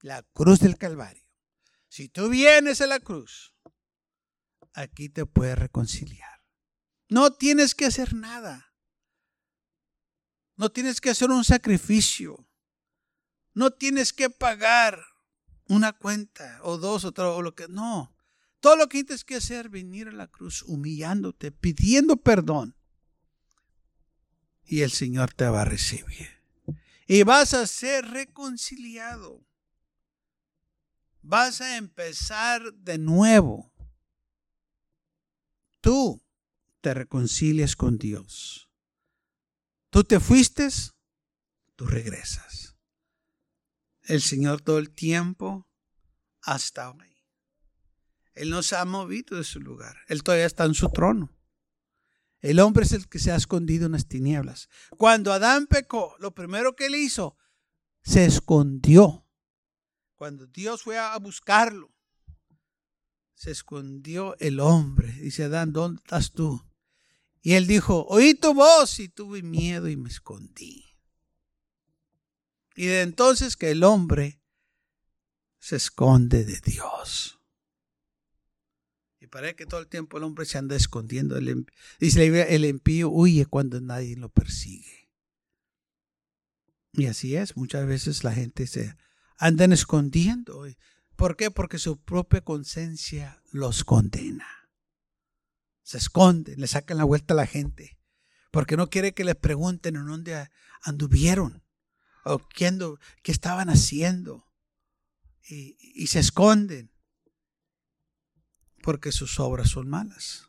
la 0.00 0.24
cruz 0.32 0.58
del 0.58 0.76
Calvario. 0.76 1.22
Si 1.86 2.08
tú 2.08 2.28
vienes 2.28 2.80
a 2.80 2.88
la 2.88 2.98
cruz, 2.98 3.54
aquí 4.72 5.08
te 5.08 5.24
puedes 5.24 5.56
reconciliar. 5.56 6.42
No 7.08 7.34
tienes 7.34 7.76
que 7.76 7.86
hacer 7.86 8.12
nada. 8.12 8.74
No 10.56 10.70
tienes 10.70 11.00
que 11.00 11.10
hacer 11.10 11.30
un 11.30 11.44
sacrificio. 11.44 12.50
No 13.54 13.70
tienes 13.70 14.12
que 14.12 14.30
pagar 14.30 15.00
una 15.68 15.92
cuenta 15.92 16.58
o 16.64 16.76
dos 16.76 17.04
o 17.04 17.12
tres 17.12 17.28
o 17.28 17.40
lo 17.40 17.54
que 17.54 17.68
no. 17.68 18.16
Todo 18.58 18.74
lo 18.74 18.88
que 18.88 19.04
tienes 19.04 19.24
que 19.24 19.36
hacer 19.36 19.66
es 19.66 19.70
venir 19.70 20.08
a 20.08 20.12
la 20.12 20.26
cruz 20.26 20.62
humillándote, 20.62 21.52
pidiendo 21.52 22.16
perdón 22.16 22.76
y 24.66 24.82
el 24.82 24.90
Señor 24.90 25.32
te 25.32 25.48
va 25.48 25.62
a 25.62 25.64
recibir. 25.64 26.28
Y 27.06 27.22
vas 27.22 27.54
a 27.54 27.66
ser 27.66 28.06
reconciliado. 28.06 29.44
Vas 31.22 31.60
a 31.60 31.76
empezar 31.76 32.72
de 32.74 32.98
nuevo. 32.98 33.72
Tú 35.80 36.22
te 36.80 36.94
reconcilias 36.94 37.76
con 37.76 37.98
Dios. 37.98 38.68
Tú 39.90 40.04
te 40.04 40.20
fuiste, 40.20 40.68
tú 41.76 41.86
regresas. 41.86 42.76
El 44.02 44.20
Señor 44.20 44.60
todo 44.60 44.78
el 44.78 44.90
tiempo 44.90 45.68
hasta 46.42 46.90
hoy. 46.90 47.16
Él 48.34 48.50
no 48.50 48.62
se 48.62 48.76
ha 48.76 48.84
movido 48.84 49.36
de 49.36 49.44
su 49.44 49.60
lugar. 49.60 49.96
Él 50.08 50.22
todavía 50.22 50.46
está 50.46 50.64
en 50.64 50.74
su 50.74 50.90
trono. 50.90 51.35
El 52.46 52.60
hombre 52.60 52.84
es 52.84 52.92
el 52.92 53.08
que 53.08 53.18
se 53.18 53.32
ha 53.32 53.36
escondido 53.36 53.86
en 53.86 53.92
las 53.92 54.06
tinieblas. 54.06 54.68
Cuando 54.96 55.32
Adán 55.32 55.66
pecó, 55.66 56.14
lo 56.20 56.32
primero 56.32 56.76
que 56.76 56.86
él 56.86 56.94
hizo, 56.94 57.36
se 58.04 58.24
escondió. 58.24 59.26
Cuando 60.14 60.46
Dios 60.46 60.84
fue 60.84 60.96
a 60.96 61.18
buscarlo, 61.18 61.92
se 63.34 63.50
escondió 63.50 64.36
el 64.38 64.60
hombre. 64.60 65.10
Dice 65.14 65.42
Adán, 65.42 65.72
¿dónde 65.72 66.00
estás 66.04 66.30
tú? 66.30 66.64
Y 67.40 67.54
él 67.54 67.66
dijo, 67.66 68.06
oí 68.08 68.34
tu 68.34 68.54
voz 68.54 69.00
y 69.00 69.08
tuve 69.08 69.42
miedo 69.42 69.88
y 69.88 69.96
me 69.96 70.08
escondí. 70.08 70.84
Y 72.76 72.86
de 72.86 73.02
entonces 73.02 73.56
que 73.56 73.72
el 73.72 73.82
hombre 73.82 74.40
se 75.58 75.74
esconde 75.74 76.44
de 76.44 76.60
Dios. 76.60 77.35
Y 79.26 79.28
parece 79.28 79.56
que 79.56 79.66
todo 79.66 79.80
el 79.80 79.88
tiempo 79.88 80.18
el 80.18 80.22
hombre 80.22 80.46
se 80.46 80.56
anda 80.56 80.76
escondiendo. 80.76 81.36
El, 81.36 81.66
dice 81.98 82.54
el 82.54 82.64
impío 82.64 83.10
huye 83.10 83.44
cuando 83.44 83.80
nadie 83.80 84.14
lo 84.14 84.28
persigue. 84.28 85.10
Y 86.92 87.06
así 87.06 87.34
es, 87.34 87.56
muchas 87.56 87.88
veces 87.88 88.22
la 88.22 88.32
gente 88.32 88.68
se 88.68 88.96
andan 89.36 89.72
escondiendo. 89.72 90.64
¿Por 91.16 91.36
qué? 91.36 91.50
Porque 91.50 91.78
su 91.78 92.00
propia 92.00 92.40
conciencia 92.40 93.42
los 93.50 93.82
condena. 93.82 94.46
Se 95.82 95.98
esconden, 95.98 96.60
le 96.60 96.68
sacan 96.68 96.96
la 96.96 97.04
vuelta 97.04 97.34
a 97.34 97.36
la 97.36 97.46
gente. 97.46 97.98
Porque 98.52 98.76
no 98.76 98.90
quiere 98.90 99.12
que 99.12 99.24
les 99.24 99.34
pregunten 99.34 99.96
en 99.96 100.06
dónde 100.06 100.50
anduvieron. 100.82 101.64
O 102.24 102.38
qué 102.48 102.70
estaban 103.24 103.70
haciendo. 103.70 104.46
Y 105.48 106.06
se 106.06 106.20
esconden 106.20 106.92
porque 108.86 109.10
sus 109.10 109.40
obras 109.40 109.70
son 109.70 109.88
malas. 109.88 110.48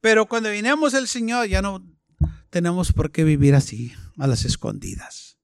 Pero 0.00 0.24
cuando 0.24 0.50
vinemos 0.50 0.94
el 0.94 1.06
Señor 1.06 1.48
ya 1.48 1.60
no 1.60 1.86
tenemos 2.48 2.94
por 2.94 3.12
qué 3.12 3.24
vivir 3.24 3.54
así, 3.54 3.92
a 4.16 4.26
las 4.26 4.46
escondidas. 4.46 5.36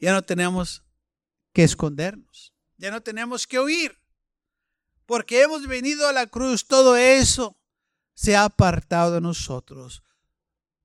Ya 0.00 0.12
no 0.12 0.22
tenemos 0.22 0.82
que 1.52 1.62
escondernos. 1.62 2.52
Ya 2.76 2.90
no 2.90 3.02
tenemos 3.04 3.46
que 3.46 3.60
huir. 3.60 3.96
Porque 5.06 5.42
hemos 5.42 5.68
venido 5.68 6.08
a 6.08 6.12
la 6.12 6.26
cruz. 6.26 6.66
Todo 6.66 6.96
eso 6.96 7.56
se 8.14 8.34
ha 8.34 8.42
apartado 8.42 9.14
de 9.14 9.20
nosotros. 9.20 10.02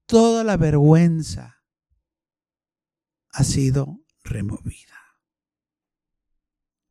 Toda 0.05 0.43
la 0.43 0.55
vergüenza 0.55 1.63
ha 3.31 3.43
sido 3.43 4.05
removida. 4.23 5.17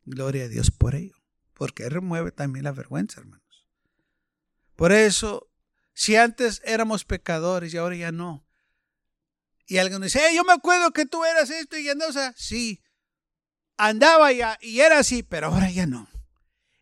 Gloria 0.05 0.47
a 0.47 0.49
Dios 0.49 0.73
por 0.73 0.97
ello 0.97 1.22
porque 1.55 1.88
remueve 1.88 2.33
también 2.33 2.65
la 2.65 2.73
vergüenza, 2.73 3.21
hermanos. 3.21 3.67
Por 4.77 4.93
eso, 4.93 5.51
si 5.95 6.17
antes 6.17 6.62
éramos 6.65 7.05
pecadores 7.05 7.73
y 7.73 7.77
ahora 7.77 7.97
ya 7.97 8.12
no, 8.12 8.47
y 9.67 9.79
alguien 9.79 10.03
dice, 10.03 10.21
yo 10.35 10.45
me 10.45 10.53
acuerdo 10.53 10.93
que 10.93 11.07
tú 11.07 11.25
eras 11.25 11.51
esto 11.51 11.79
y 11.79 11.88
andabas, 11.88 12.35
sí, 12.37 12.83
andaba 13.77 14.33
ya 14.33 14.59
y 14.61 14.81
era 14.81 14.99
así, 14.99 15.23
pero 15.23 15.49
ahora 15.49 15.71
ya 15.71 15.87
no. 15.87 16.09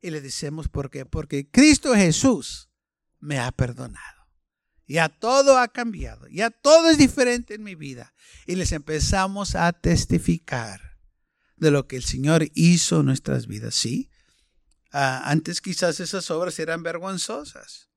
Y 0.01 0.11
le 0.11 0.21
decimos, 0.21 0.69
¿por 0.69 0.91
qué? 0.91 1.05
Porque 1.05 1.49
Cristo 1.49 1.95
Jesús 1.95 2.71
me 3.19 3.39
ha 3.39 3.53
perdonado. 3.53 4.21
Ya 4.87 5.09
todo 5.09 5.59
ha 5.59 5.69
cambiado, 5.69 6.27
ya 6.27 6.51
todo 6.51 6.91
es 6.91 6.99
diferente 6.99 7.55
en 7.55 7.63
mi 7.63 7.77
vida. 7.77 8.13
Y 8.47 8.57
les 8.57 8.73
empezamos 8.73 9.55
a 9.55 9.73
testificar 9.73 10.99
de 11.55 11.71
lo 11.71 11.87
que 11.87 11.97
el 11.97 12.03
Señor 12.03 12.49
hizo 12.55 13.01
en 13.01 13.07
nuestras 13.07 13.47
vidas. 13.47 13.77
Sí, 13.77 14.11
Ah, 14.93 15.23
antes 15.31 15.61
quizás 15.61 16.01
esas 16.01 16.31
obras 16.31 16.59
eran 16.59 16.83
vergonzosas, 16.83 17.91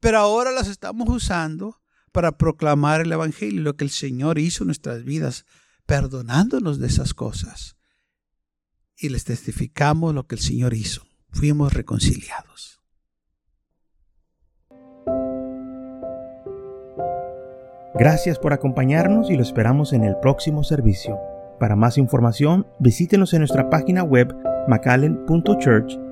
pero 0.00 0.18
ahora 0.18 0.52
las 0.52 0.68
estamos 0.68 1.08
usando 1.08 1.80
para 2.12 2.36
proclamar 2.38 3.00
el 3.00 3.12
Evangelio, 3.12 3.62
lo 3.62 3.76
que 3.76 3.84
el 3.84 3.90
Señor 3.90 4.38
hizo 4.38 4.64
en 4.64 4.68
nuestras 4.68 5.02
vidas, 5.04 5.46
perdonándonos 5.86 6.78
de 6.78 6.86
esas 6.86 7.14
cosas. 7.14 7.76
Y 8.96 9.08
les 9.08 9.24
testificamos 9.24 10.14
lo 10.14 10.26
que 10.26 10.36
el 10.36 10.40
Señor 10.40 10.74
hizo. 10.74 11.06
Fuimos 11.30 11.72
reconciliados. 11.72 12.80
Gracias 17.94 18.38
por 18.38 18.52
acompañarnos 18.52 19.30
y 19.30 19.36
lo 19.36 19.42
esperamos 19.42 19.92
en 19.92 20.04
el 20.04 20.16
próximo 20.16 20.62
servicio. 20.64 21.18
Para 21.58 21.76
más 21.76 21.98
información, 21.98 22.66
visítenos 22.80 23.32
en 23.32 23.40
nuestra 23.40 23.70
página 23.70 24.02
web 24.02 24.34
macallen.church 24.68 26.11